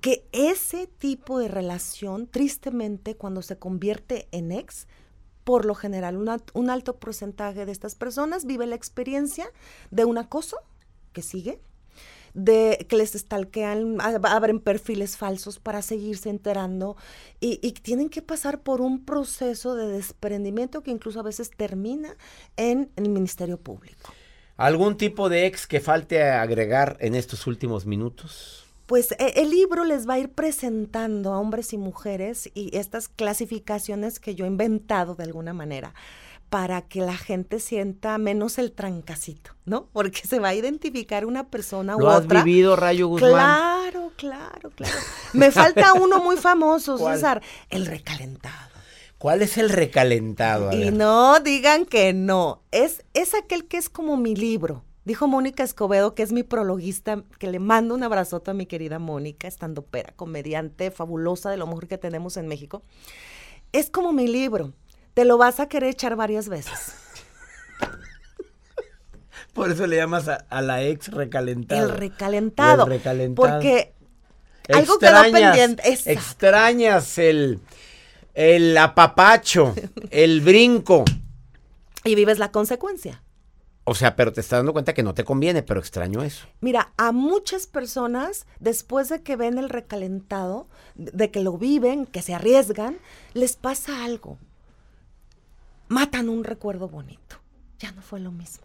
Que 0.00 0.28
ese 0.32 0.86
tipo 0.86 1.38
de 1.38 1.48
relación, 1.48 2.26
tristemente, 2.26 3.16
cuando 3.16 3.42
se 3.42 3.58
convierte 3.58 4.28
en 4.32 4.52
ex, 4.52 4.86
por 5.44 5.66
lo 5.66 5.74
general, 5.74 6.16
un 6.54 6.70
alto 6.70 6.96
porcentaje 6.96 7.66
de 7.66 7.72
estas 7.72 7.94
personas 7.94 8.44
vive 8.44 8.66
la 8.66 8.74
experiencia 8.74 9.46
de 9.90 10.04
un 10.04 10.18
acoso 10.18 10.56
que 11.12 11.22
sigue, 11.22 11.60
de 12.34 12.84
que 12.88 12.96
les 12.96 13.12
stalkean, 13.12 13.98
abren 14.00 14.60
perfiles 14.60 15.16
falsos 15.16 15.58
para 15.58 15.82
seguirse 15.82 16.28
enterando 16.28 16.96
y, 17.40 17.60
y 17.62 17.72
tienen 17.72 18.10
que 18.10 18.22
pasar 18.22 18.60
por 18.60 18.80
un 18.80 19.04
proceso 19.04 19.74
de 19.74 19.88
desprendimiento 19.88 20.82
que 20.82 20.90
incluso 20.90 21.20
a 21.20 21.22
veces 21.22 21.50
termina 21.56 22.16
en 22.56 22.90
el 22.96 23.08
Ministerio 23.08 23.58
Público. 23.58 24.12
¿Algún 24.56 24.96
tipo 24.96 25.28
de 25.28 25.46
ex 25.46 25.66
que 25.66 25.80
falte 25.80 26.22
agregar 26.22 26.96
en 27.00 27.14
estos 27.14 27.46
últimos 27.46 27.86
minutos? 27.86 28.64
Pues 28.86 29.12
e- 29.12 29.40
el 29.40 29.50
libro 29.50 29.84
les 29.84 30.08
va 30.08 30.14
a 30.14 30.18
ir 30.18 30.28
presentando 30.28 31.32
a 31.32 31.40
hombres 31.40 31.72
y 31.72 31.78
mujeres 31.78 32.50
y 32.54 32.76
estas 32.76 33.08
clasificaciones 33.08 34.20
que 34.20 34.34
yo 34.34 34.44
he 34.44 34.48
inventado 34.48 35.14
de 35.14 35.24
alguna 35.24 35.52
manera 35.52 35.94
para 36.54 36.82
que 36.82 37.00
la 37.00 37.16
gente 37.16 37.58
sienta 37.58 38.16
menos 38.16 38.58
el 38.58 38.70
trancacito, 38.70 39.50
¿no? 39.64 39.86
Porque 39.92 40.20
se 40.24 40.38
va 40.38 40.50
a 40.50 40.54
identificar 40.54 41.26
una 41.26 41.48
persona 41.48 41.96
¿Lo 41.98 42.04
u 42.04 42.08
has 42.08 42.26
otra. 42.26 42.44
vivido, 42.44 42.76
Rayo 42.76 43.08
Guzmán? 43.08 43.32
Claro, 43.32 44.12
claro, 44.14 44.70
claro. 44.70 44.94
Me 45.32 45.50
falta 45.50 45.94
uno 45.94 46.22
muy 46.22 46.36
famoso, 46.36 46.96
¿Cuál? 47.00 47.16
César, 47.16 47.42
el 47.70 47.86
recalentado. 47.86 48.70
¿Cuál 49.18 49.42
es 49.42 49.58
el 49.58 49.68
recalentado? 49.68 50.68
A 50.70 50.74
Y 50.76 50.84
ver. 50.84 50.92
no 50.92 51.40
digan 51.40 51.86
que 51.86 52.12
no. 52.12 52.62
Es, 52.70 53.02
es 53.14 53.34
aquel 53.34 53.66
que 53.66 53.76
es 53.76 53.88
como 53.88 54.16
mi 54.16 54.36
libro. 54.36 54.84
Dijo 55.04 55.26
Mónica 55.26 55.64
Escobedo, 55.64 56.14
que 56.14 56.22
es 56.22 56.30
mi 56.30 56.44
prologuista, 56.44 57.24
que 57.40 57.50
le 57.50 57.58
mando 57.58 57.96
un 57.96 58.04
abrazote 58.04 58.52
a 58.52 58.54
mi 58.54 58.66
querida 58.66 59.00
Mónica, 59.00 59.48
estando 59.48 59.82
pera, 59.82 60.12
comediante 60.14 60.92
fabulosa 60.92 61.50
de 61.50 61.56
lo 61.56 61.66
mejor 61.66 61.88
que 61.88 61.98
tenemos 61.98 62.36
en 62.36 62.46
México. 62.46 62.84
Es 63.72 63.90
como 63.90 64.12
mi 64.12 64.28
libro. 64.28 64.72
Te 65.14 65.24
lo 65.24 65.38
vas 65.38 65.60
a 65.60 65.68
querer 65.68 65.90
echar 65.90 66.16
varias 66.16 66.48
veces. 66.48 66.94
Por 69.52 69.70
eso 69.70 69.86
le 69.86 69.96
llamas 69.96 70.26
a, 70.28 70.44
a 70.50 70.62
la 70.62 70.82
ex 70.82 71.08
recalentado. 71.12 71.84
El 71.84 71.96
recalentado. 71.96 72.84
El 72.84 72.90
recalentado. 72.90 73.48
Porque 73.52 73.92
algo 74.72 74.98
quedó 74.98 75.10
Extrañas- 75.22 75.32
pendiente. 75.52 75.88
Exacto. 75.88 76.10
Extrañas 76.10 77.18
el, 77.18 77.60
el 78.34 78.76
apapacho, 78.76 79.74
el 80.10 80.40
brinco. 80.40 81.04
Y 82.04 82.16
vives 82.16 82.38
la 82.38 82.50
consecuencia. 82.50 83.22
O 83.84 83.94
sea, 83.94 84.16
pero 84.16 84.32
te 84.32 84.40
estás 84.40 84.58
dando 84.60 84.72
cuenta 84.72 84.94
que 84.94 85.02
no 85.02 85.14
te 85.14 85.24
conviene, 85.24 85.62
pero 85.62 85.78
extraño 85.78 86.22
eso. 86.22 86.46
Mira, 86.60 86.92
a 86.96 87.12
muchas 87.12 87.66
personas, 87.66 88.46
después 88.58 89.10
de 89.10 89.22
que 89.22 89.36
ven 89.36 89.58
el 89.58 89.68
recalentado, 89.68 90.66
de 90.94 91.30
que 91.30 91.40
lo 91.40 91.58
viven, 91.58 92.06
que 92.06 92.22
se 92.22 92.34
arriesgan, 92.34 92.96
les 93.34 93.56
pasa 93.56 94.04
algo. 94.04 94.38
Matan 95.88 96.28
un 96.28 96.44
recuerdo 96.44 96.88
bonito. 96.88 97.36
Ya 97.78 97.92
no 97.92 98.02
fue 98.02 98.20
lo 98.20 98.30
mismo. 98.32 98.64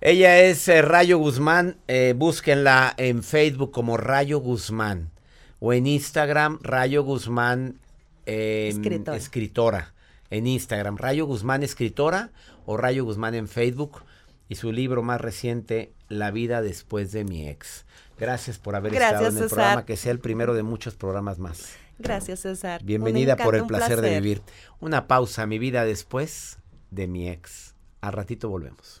Ella 0.00 0.38
es 0.40 0.68
eh, 0.68 0.82
Rayo 0.82 1.18
Guzmán. 1.18 1.76
eh, 1.88 2.14
búsquenla 2.16 2.94
en 2.96 3.22
Facebook 3.22 3.72
como 3.72 3.96
Rayo 3.96 4.38
Guzmán. 4.40 5.10
O 5.58 5.72
en 5.72 5.86
Instagram, 5.86 6.58
Rayo 6.62 7.02
Guzmán 7.02 7.78
eh, 8.26 8.68
Escritora. 8.70 9.16
escritora. 9.16 9.94
En 10.30 10.46
Instagram, 10.46 10.96
Rayo 10.98 11.24
Guzmán 11.26 11.62
Escritora 11.62 12.30
o 12.66 12.76
Rayo 12.76 13.04
Guzmán 13.04 13.34
en 13.34 13.48
Facebook. 13.48 14.02
Y 14.48 14.56
su 14.56 14.70
libro 14.70 15.02
más 15.02 15.20
reciente, 15.20 15.92
La 16.08 16.30
vida 16.30 16.62
después 16.62 17.10
de 17.10 17.24
mi 17.24 17.48
ex. 17.48 17.84
Gracias 18.18 18.58
por 18.58 18.76
haber 18.76 18.92
Gracias, 18.92 19.12
estado 19.12 19.30
en 19.30 19.36
el 19.36 19.42
César. 19.42 19.56
programa, 19.56 19.84
que 19.86 19.96
sea 19.96 20.12
el 20.12 20.20
primero 20.20 20.54
de 20.54 20.62
muchos 20.62 20.94
programas 20.94 21.38
más. 21.38 21.74
Gracias, 21.98 22.40
César. 22.40 22.82
Bienvenida 22.84 23.36
por 23.36 23.54
el 23.54 23.62
un 23.62 23.68
placer 23.68 23.96
de 23.96 24.02
placer. 24.02 24.22
vivir. 24.22 24.42
Una 24.80 25.06
pausa, 25.06 25.46
mi 25.46 25.58
vida 25.58 25.84
después 25.84 26.58
de 26.90 27.06
mi 27.06 27.28
ex. 27.28 27.74
Al 28.00 28.12
ratito 28.12 28.48
volvemos. 28.48 29.00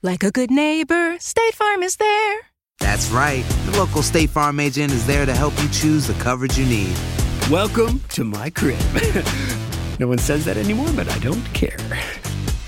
Like 0.00 0.22
a 0.22 0.30
good 0.30 0.52
neighbor, 0.52 1.18
State 1.18 1.54
Farm 1.56 1.82
is 1.82 1.96
there. 1.96 2.38
That's 2.78 3.10
right. 3.10 3.44
The 3.66 3.78
local 3.78 4.00
State 4.00 4.30
Farm 4.30 4.60
agent 4.60 4.92
is 4.92 5.04
there 5.08 5.26
to 5.26 5.34
help 5.34 5.60
you 5.60 5.68
choose 5.70 6.06
the 6.06 6.14
coverage 6.22 6.56
you 6.56 6.66
need. 6.66 6.96
Welcome 7.50 8.00
to 8.10 8.22
my 8.22 8.48
crib. 8.48 8.78
no 9.98 10.06
one 10.06 10.18
says 10.18 10.44
that 10.44 10.56
anymore, 10.56 10.86
but 10.94 11.08
I 11.08 11.18
don't 11.18 11.42
care. 11.52 11.76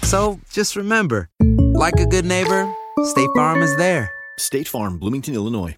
So 0.02 0.40
just 0.50 0.74
remember, 0.74 1.28
like 1.78 2.00
a 2.00 2.06
good 2.06 2.24
neighbor, 2.24 2.68
State 3.04 3.30
Farm 3.36 3.62
is 3.62 3.76
there. 3.76 4.10
State 4.36 4.66
Farm, 4.66 4.98
Bloomington, 4.98 5.34
Illinois. 5.34 5.76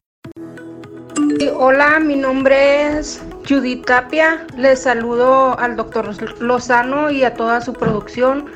Sí, 1.39 1.51
Hola, 1.55 2.01
mi 2.01 2.15
nombre 2.15 2.97
es 2.97 3.21
Judith 3.47 3.85
Tapia. 3.85 4.47
Les 4.57 4.81
saludo 4.81 5.59
al 5.59 5.77
doctor 5.77 6.17
Lozano 6.41 7.11
y 7.11 7.25
a 7.25 7.35
toda 7.35 7.61
su 7.61 7.75
producción. 7.75 8.51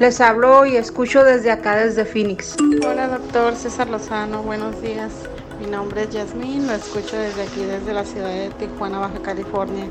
Les 0.00 0.18
hablo 0.22 0.64
y 0.64 0.78
escucho 0.78 1.22
desde 1.24 1.50
acá, 1.50 1.76
desde 1.76 2.06
Phoenix. 2.06 2.56
Hola, 2.88 3.06
doctor 3.06 3.54
César 3.54 3.90
Lozano, 3.90 4.42
buenos 4.42 4.80
días. 4.80 5.12
Mi 5.60 5.66
nombre 5.66 6.04
es 6.04 6.08
Yasmín, 6.08 6.66
lo 6.66 6.72
escucho 6.72 7.18
desde 7.18 7.42
aquí, 7.42 7.62
desde 7.64 7.92
la 7.92 8.06
ciudad 8.06 8.30
de 8.30 8.48
Tijuana, 8.58 8.98
Baja 8.98 9.20
California. 9.20 9.84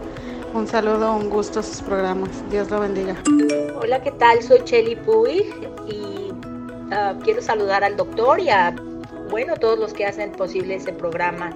Un 0.55 0.65
saludo, 0.65 1.15
un 1.15 1.29
gusto 1.29 1.59
a 1.59 1.63
sus 1.63 1.83
programas. 1.83 2.31
Dios 2.49 2.71
lo 2.71 2.79
bendiga. 2.79 3.17
Hola, 3.79 4.01
¿qué 4.01 4.09
tal? 4.09 4.41
Soy 4.41 4.63
Chelly 4.63 4.95
Puy 4.95 5.45
y 5.87 6.33
ah, 6.91 7.13
quiero 7.23 7.39
saludar 7.43 7.83
al 7.83 7.95
doctor 7.95 8.39
y 8.39 8.49
a, 8.49 8.75
bueno, 9.29 9.57
todos 9.57 9.77
los 9.77 9.93
que 9.93 10.07
hacen 10.07 10.31
posible 10.31 10.73
ese 10.73 10.91
programa. 10.91 11.51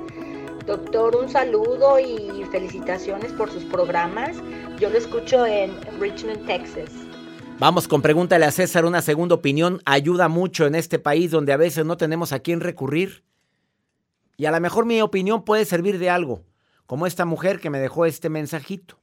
Doctor, 0.67 1.15
un 1.15 1.27
saludo 1.27 1.99
y 1.99 2.45
felicitaciones 2.51 3.31
por 3.31 3.49
sus 3.49 3.63
programas. 3.63 4.37
Yo 4.77 4.91
lo 4.91 4.99
escucho 4.99 5.43
en 5.43 5.71
Richmond, 5.99 6.45
Texas. 6.45 7.02
Vamos 7.63 7.87
con 7.87 8.01
pregúntale 8.01 8.43
a 8.43 8.51
César 8.51 8.83
una 8.83 9.01
segunda 9.01 9.35
opinión. 9.35 9.79
Ayuda 9.85 10.27
mucho 10.27 10.67
en 10.67 10.75
este 10.75 10.99
país 10.99 11.31
donde 11.31 11.53
a 11.53 11.57
veces 11.57 11.85
no 11.85 11.95
tenemos 11.95 12.33
a 12.33 12.39
quién 12.39 12.59
recurrir. 12.59 13.23
Y 14.35 14.47
a 14.47 14.51
lo 14.51 14.59
mejor 14.59 14.85
mi 14.85 15.01
opinión 15.01 15.45
puede 15.45 15.63
servir 15.63 15.97
de 15.97 16.09
algo, 16.09 16.43
como 16.87 17.07
esta 17.07 17.23
mujer 17.23 17.61
que 17.61 17.69
me 17.69 17.79
dejó 17.79 18.05
este 18.05 18.27
mensajito 18.27 18.99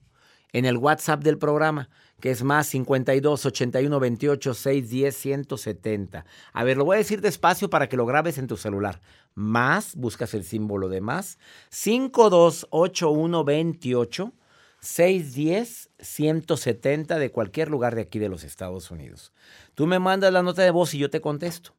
en 0.53 0.67
el 0.67 0.77
WhatsApp 0.77 1.25
del 1.25 1.39
programa, 1.39 1.89
que 2.21 2.31
es 2.31 2.43
más 2.43 2.67
52 2.67 3.47
81 3.47 3.99
28 3.99 4.53
610 4.53 5.17
170. 5.17 6.27
A 6.53 6.63
ver, 6.63 6.77
lo 6.77 6.85
voy 6.85 6.97
a 6.97 6.99
decir 6.99 7.23
despacio 7.23 7.71
para 7.71 7.89
que 7.89 7.97
lo 7.97 8.05
grabes 8.05 8.37
en 8.37 8.47
tu 8.47 8.59
celular. 8.59 9.01
Más, 9.35 9.97
buscas 9.97 10.35
el 10.35 10.45
símbolo 10.45 10.91
de 10.91 11.01
más, 11.01 11.39
52 11.71 12.67
81 12.69 13.43
28 13.43 14.35
610 14.81 15.91
170 15.99 17.19
de 17.19 17.31
cualquier 17.31 17.69
lugar 17.69 17.95
de 17.95 18.03
aquí 18.03 18.19
de 18.19 18.29
los 18.29 18.45
Estados 18.45 18.91
Unidos. 18.91 19.33
Tú 19.75 19.87
me 19.87 19.99
mandas 19.99 20.33
la 20.33 20.43
nota 20.43 20.63
de 20.63 20.71
voz 20.71 20.95
y 20.95 20.99
yo 20.99 21.11
te 21.11 21.21
contesto. 21.21 21.73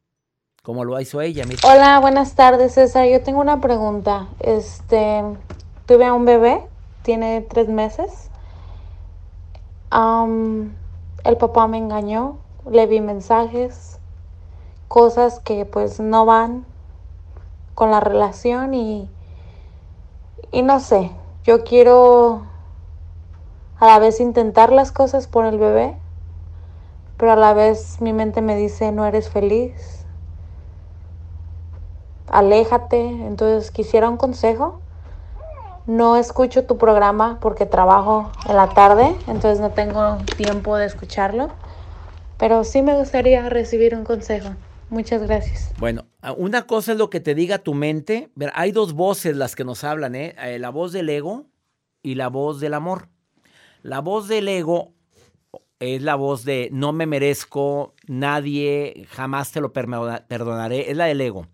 Como 0.63 0.85
lo 0.85 0.99
hizo 1.01 1.21
ella. 1.21 1.43
Hola, 1.63 1.99
buenas 1.99 2.35
tardes, 2.35 2.75
César. 2.75 3.07
Yo 3.07 3.23
tengo 3.23 3.41
una 3.41 3.59
pregunta. 3.59 4.27
Este, 4.39 5.23
tuve 5.87 6.05
a 6.05 6.13
un 6.13 6.25
bebé, 6.25 6.61
tiene 7.01 7.41
tres 7.41 7.67
meses. 7.67 8.29
El 9.91 11.37
papá 11.37 11.67
me 11.67 11.77
engañó, 11.77 12.37
le 12.69 12.85
vi 12.85 13.01
mensajes, 13.01 13.99
cosas 14.87 15.39
que 15.39 15.65
pues 15.65 15.99
no 15.99 16.25
van 16.25 16.65
con 17.73 17.89
la 17.89 17.99
relación 17.99 18.73
y, 18.73 19.09
y 20.51 20.61
no 20.61 20.79
sé, 20.79 21.11
yo 21.43 21.63
quiero 21.63 22.50
a 23.81 23.87
la 23.87 23.97
vez 23.97 24.19
intentar 24.19 24.71
las 24.71 24.91
cosas 24.91 25.27
por 25.27 25.43
el 25.43 25.57
bebé, 25.57 25.97
pero 27.17 27.31
a 27.31 27.35
la 27.35 27.53
vez 27.53 27.99
mi 27.99 28.13
mente 28.13 28.39
me 28.41 28.55
dice 28.55 28.91
no 28.91 29.07
eres 29.07 29.29
feliz. 29.29 30.05
Aléjate, 32.27 32.99
entonces 32.99 33.71
quisiera 33.71 34.07
un 34.07 34.17
consejo. 34.17 34.79
No 35.87 36.15
escucho 36.15 36.63
tu 36.65 36.77
programa 36.77 37.39
porque 37.41 37.65
trabajo 37.65 38.31
en 38.47 38.55
la 38.55 38.69
tarde, 38.69 39.15
entonces 39.27 39.59
no 39.59 39.71
tengo 39.71 40.17
tiempo 40.37 40.77
de 40.77 40.85
escucharlo, 40.85 41.49
pero 42.37 42.63
sí 42.63 42.83
me 42.83 42.95
gustaría 42.95 43.49
recibir 43.49 43.95
un 43.95 44.03
consejo. 44.03 44.49
Muchas 44.91 45.23
gracias. 45.23 45.73
Bueno, 45.79 46.05
una 46.37 46.67
cosa 46.67 46.91
es 46.91 46.99
lo 46.99 47.09
que 47.09 47.19
te 47.19 47.33
diga 47.33 47.57
tu 47.57 47.73
mente. 47.73 48.29
Hay 48.53 48.73
dos 48.73 48.93
voces 48.93 49.35
las 49.35 49.55
que 49.55 49.63
nos 49.63 49.83
hablan, 49.83 50.13
¿eh? 50.13 50.35
¿eh? 50.37 50.59
La 50.59 50.69
voz 50.69 50.91
del 50.91 51.09
ego 51.09 51.47
y 52.03 52.13
la 52.13 52.27
voz 52.27 52.59
del 52.59 52.75
amor. 52.75 53.07
La 53.83 53.99
voz 53.99 54.27
del 54.27 54.47
ego 54.47 54.93
es 55.79 56.03
la 56.03 56.13
voz 56.13 56.45
de 56.45 56.69
no 56.71 56.93
me 56.93 57.07
merezco, 57.07 57.95
nadie, 58.05 59.07
jamás 59.09 59.51
te 59.51 59.59
lo 59.59 59.73
perdonaré, 59.73 60.91
es 60.91 60.95
la 60.95 61.05
del 61.05 61.21
ego. 61.21 61.47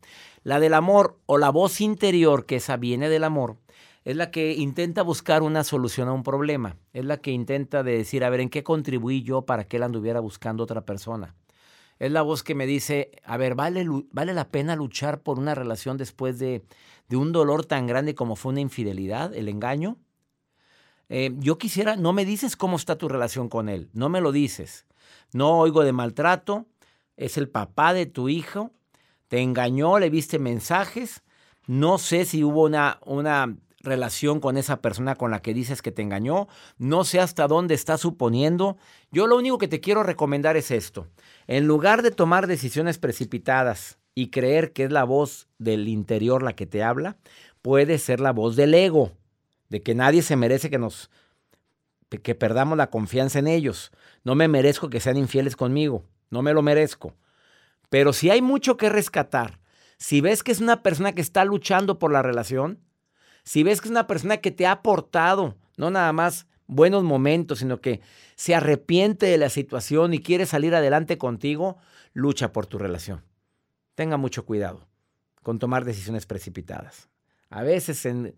La 0.44 0.60
del 0.60 0.74
amor 0.74 1.20
o 1.26 1.38
la 1.38 1.50
voz 1.50 1.80
interior, 1.80 2.46
que 2.46 2.58
esa 2.58 2.76
viene 2.76 3.08
del 3.08 3.24
amor, 3.24 3.58
es 4.04 4.18
la 4.18 4.30
que 4.30 4.54
intenta 4.54 5.02
buscar 5.02 5.42
una 5.42 5.64
solución 5.64 6.10
a 6.10 6.14
un 6.14 6.24
problema. 6.24 6.76
Es 6.92 7.06
la 7.06 7.18
que 7.18 7.32
intenta 7.32 7.84
decir, 7.84 8.26
a 8.26 8.30
ver, 8.30 8.42
¿en 8.42 8.50
qué 8.50 8.64
contribuí 8.64 9.24
yo 9.24 9.44
para 9.44 9.66
que 9.66 9.78
él 9.78 9.84
anduviera 9.84 10.20
buscando 10.20 10.64
otra 10.64 10.86
persona? 10.86 11.36
Es 12.00 12.12
la 12.12 12.22
voz 12.22 12.44
que 12.44 12.56
me 12.56 12.66
dice, 12.66 13.12
a 13.24 13.38
ver, 13.38 13.56
¿vale, 13.56 13.86
vale 14.12 14.34
la 14.34 14.50
pena 14.50 14.76
luchar 14.76 15.22
por 15.22 15.40
una 15.40 15.56
relación 15.56 15.98
después 15.98 16.40
de, 16.40 16.64
de 17.08 17.16
un 17.16 17.32
dolor 17.32 17.66
tan 17.66 17.88
grande 17.88 18.16
como 18.16 18.36
fue 18.36 18.52
una 18.52 18.62
infidelidad, 18.62 19.34
el 19.34 19.48
engaño? 19.48 19.98
Eh, 21.10 21.34
yo 21.38 21.58
quisiera, 21.58 21.96
no 21.96 22.14
me 22.14 22.26
dices 22.26 22.56
cómo 22.56 22.76
está 22.76 22.98
tu 22.98 23.08
relación 23.08 23.50
con 23.50 23.70
él, 23.70 23.90
no 23.94 24.10
me 24.10 24.22
lo 24.22 24.32
dices. 24.32 24.86
No 25.34 25.58
oigo 25.60 25.84
de 25.84 25.94
maltrato, 25.94 26.66
es 27.16 27.38
el 27.38 27.50
papá 27.50 27.94
de 27.94 28.06
tu 28.06 28.30
hijo, 28.30 28.72
te 29.28 29.42
engañó, 29.42 30.00
le 30.00 30.10
viste 30.10 30.40
mensajes, 30.40 31.24
no 31.66 31.98
sé 31.98 32.26
si 32.26 32.44
hubo 32.44 32.64
una, 32.64 33.00
una 33.06 33.58
relación 33.80 34.40
con 34.40 34.58
esa 34.58 34.82
persona 34.82 35.16
con 35.16 35.32
la 35.32 35.42
que 35.42 35.54
dices 35.54 35.82
que 35.82 35.92
te 35.92 36.02
engañó, 36.02 36.48
no 36.78 37.04
sé 37.04 37.20
hasta 37.20 37.48
dónde 37.48 37.74
estás 37.74 38.02
suponiendo. 38.02 38.78
Yo 39.12 39.28
lo 39.28 39.38
único 39.38 39.58
que 39.58 39.68
te 39.68 39.80
quiero 39.80 40.04
recomendar 40.04 40.58
es 40.58 40.72
esto. 40.72 41.08
En 41.48 41.68
lugar 41.68 42.02
de 42.02 42.12
tomar 42.12 42.48
decisiones 42.48 42.98
precipitadas 42.98 43.98
y 44.14 44.30
creer 44.30 44.74
que 44.74 44.86
es 44.86 44.92
la 44.92 45.04
voz 45.04 45.48
del 45.58 45.88
interior 45.88 46.44
la 46.44 46.54
que 46.54 46.66
te 46.66 46.84
habla, 46.84 47.18
puede 47.62 47.98
ser 47.98 48.20
la 48.20 48.32
voz 48.32 48.56
del 48.56 48.74
ego 48.74 49.12
de 49.70 49.84
que 49.84 49.96
nadie 49.96 50.22
se 50.22 50.36
merece 50.36 50.70
que 50.70 50.78
nos 50.78 51.10
que 52.10 52.36
perdamos 52.36 52.78
la 52.78 52.90
confianza 52.90 53.40
en 53.40 53.48
ellos. 53.48 53.92
No 54.24 54.36
me 54.36 54.48
merezco 54.48 54.90
que 54.90 55.02
sean 55.02 55.18
infieles 55.18 55.56
conmigo, 55.56 56.06
no 56.30 56.42
me 56.42 56.54
lo 56.54 56.62
merezco. 56.62 57.16
Pero 57.90 58.14
si 58.14 58.30
hay 58.30 58.42
mucho 58.42 58.78
que 58.78 58.90
rescatar, 58.90 59.60
si 59.98 60.22
ves 60.22 60.44
que 60.44 60.52
es 60.52 60.62
una 60.62 60.84
persona 60.84 61.14
que 61.14 61.22
está 61.22 61.44
luchando 61.44 62.00
por 62.00 62.12
la 62.12 62.22
relación, 62.22 62.80
si 63.44 63.64
ves 63.64 63.82
que 63.82 63.88
es 63.88 63.92
una 63.92 64.08
persona 64.08 64.38
que 64.38 64.52
te 64.52 64.66
ha 64.66 64.72
aportado, 64.72 65.56
no 65.78 65.90
nada 65.90 66.14
más 66.14 66.48
buenos 66.68 67.04
momentos, 67.04 67.60
sino 67.60 67.82
que 67.82 68.02
se 68.36 68.56
arrepiente 68.56 69.26
de 69.26 69.38
la 69.38 69.50
situación 69.50 70.14
y 70.14 70.20
quiere 70.20 70.46
salir 70.46 70.76
adelante 70.76 71.18
contigo, 71.18 71.78
lucha 72.14 72.52
por 72.52 72.68
tu 72.68 72.78
relación. 72.78 73.24
Tenga 73.96 74.18
mucho 74.18 74.46
cuidado 74.46 74.88
con 75.44 75.60
tomar 75.60 75.86
decisiones 75.86 76.26
precipitadas. 76.26 77.10
A 77.50 77.64
veces 77.64 78.06
en, 78.06 78.36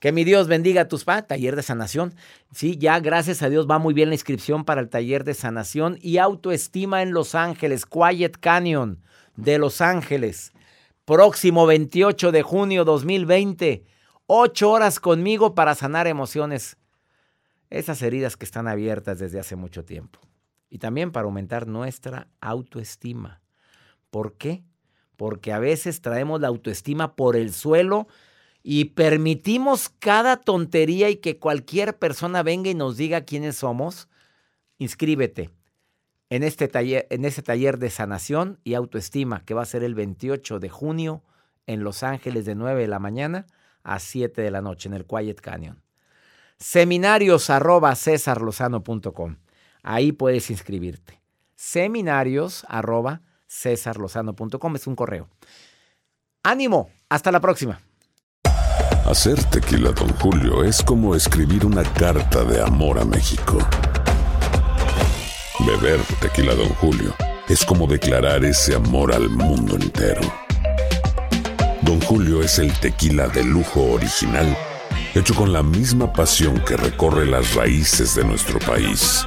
Que 0.00 0.12
mi 0.12 0.24
Dios 0.24 0.46
bendiga 0.46 0.82
a 0.82 0.88
tus 0.88 1.04
pa, 1.04 1.22
taller 1.22 1.56
de 1.56 1.62
sanación. 1.62 2.14
Sí, 2.52 2.76
ya 2.78 3.00
gracias 3.00 3.42
a 3.42 3.48
Dios 3.48 3.66
va 3.68 3.78
muy 3.78 3.94
bien 3.94 4.08
la 4.08 4.14
inscripción 4.14 4.64
para 4.64 4.80
el 4.80 4.88
taller 4.88 5.24
de 5.24 5.34
sanación 5.34 5.98
y 6.00 6.18
autoestima 6.18 7.02
en 7.02 7.12
Los 7.12 7.34
Ángeles, 7.34 7.84
Quiet 7.84 8.36
Canyon 8.38 9.02
de 9.36 9.58
Los 9.58 9.80
Ángeles. 9.80 10.52
Próximo 11.04 11.66
28 11.66 12.30
de 12.30 12.42
junio 12.42 12.84
2020. 12.84 13.84
Ocho 14.26 14.70
horas 14.70 15.00
conmigo 15.00 15.54
para 15.54 15.74
sanar 15.74 16.06
emociones. 16.06 16.76
Esas 17.70 18.00
heridas 18.02 18.36
que 18.36 18.44
están 18.44 18.68
abiertas 18.68 19.18
desde 19.18 19.40
hace 19.40 19.56
mucho 19.56 19.84
tiempo 19.84 20.20
y 20.70 20.78
también 20.78 21.12
para 21.12 21.24
aumentar 21.24 21.66
nuestra 21.66 22.28
autoestima. 22.40 23.40
¿Por 24.10 24.34
qué? 24.34 24.62
Porque 25.16 25.52
a 25.52 25.58
veces 25.58 26.00
traemos 26.00 26.40
la 26.40 26.48
autoestima 26.48 27.16
por 27.16 27.36
el 27.36 27.52
suelo 27.52 28.06
y 28.62 28.86
permitimos 28.86 29.88
cada 29.88 30.36
tontería 30.36 31.10
y 31.10 31.16
que 31.16 31.38
cualquier 31.38 31.98
persona 31.98 32.42
venga 32.42 32.70
y 32.70 32.74
nos 32.74 32.96
diga 32.96 33.22
quiénes 33.22 33.56
somos. 33.56 34.08
Inscríbete 34.78 35.50
en 36.30 36.42
este 36.42 36.68
taller, 36.68 37.06
en 37.10 37.24
este 37.24 37.42
taller 37.42 37.78
de 37.78 37.90
sanación 37.90 38.60
y 38.64 38.74
autoestima 38.74 39.44
que 39.44 39.54
va 39.54 39.62
a 39.62 39.66
ser 39.66 39.82
el 39.82 39.94
28 39.94 40.60
de 40.60 40.68
junio 40.68 41.22
en 41.66 41.82
Los 41.84 42.02
Ángeles 42.02 42.44
de 42.44 42.54
9 42.54 42.82
de 42.82 42.88
la 42.88 42.98
mañana 42.98 43.46
a 43.82 43.98
7 43.98 44.42
de 44.42 44.50
la 44.50 44.60
noche 44.60 44.88
en 44.88 44.94
el 44.94 45.06
Quiet 45.06 45.40
Canyon. 45.40 45.82
Seminarios 46.58 47.50
arroba 47.50 47.94
Ahí 49.82 50.12
puedes 50.12 50.50
inscribirte. 50.50 51.20
Seminarios 51.54 52.64
arroba 52.68 53.22
es 54.76 54.86
un 54.86 54.94
correo. 54.94 55.28
Ánimo, 56.42 56.90
hasta 57.08 57.32
la 57.32 57.40
próxima. 57.40 57.80
Hacer 59.06 59.42
tequila, 59.44 59.92
don 59.92 60.10
Julio, 60.18 60.62
es 60.62 60.82
como 60.82 61.14
escribir 61.14 61.64
una 61.64 61.82
carta 61.82 62.44
de 62.44 62.62
amor 62.62 62.98
a 62.98 63.04
México. 63.04 63.58
Beber 65.66 66.00
tequila, 66.20 66.54
don 66.54 66.68
Julio, 66.74 67.14
es 67.48 67.64
como 67.64 67.86
declarar 67.86 68.44
ese 68.44 68.74
amor 68.74 69.12
al 69.14 69.30
mundo 69.30 69.76
entero. 69.76 70.20
Don 71.82 72.00
Julio 72.02 72.42
es 72.42 72.58
el 72.58 72.70
tequila 72.80 73.28
de 73.28 73.44
lujo 73.44 73.82
original, 73.92 74.54
hecho 75.14 75.34
con 75.34 75.52
la 75.54 75.62
misma 75.62 76.12
pasión 76.12 76.62
que 76.64 76.76
recorre 76.76 77.24
las 77.24 77.54
raíces 77.54 78.14
de 78.14 78.24
nuestro 78.24 78.58
país. 78.58 79.26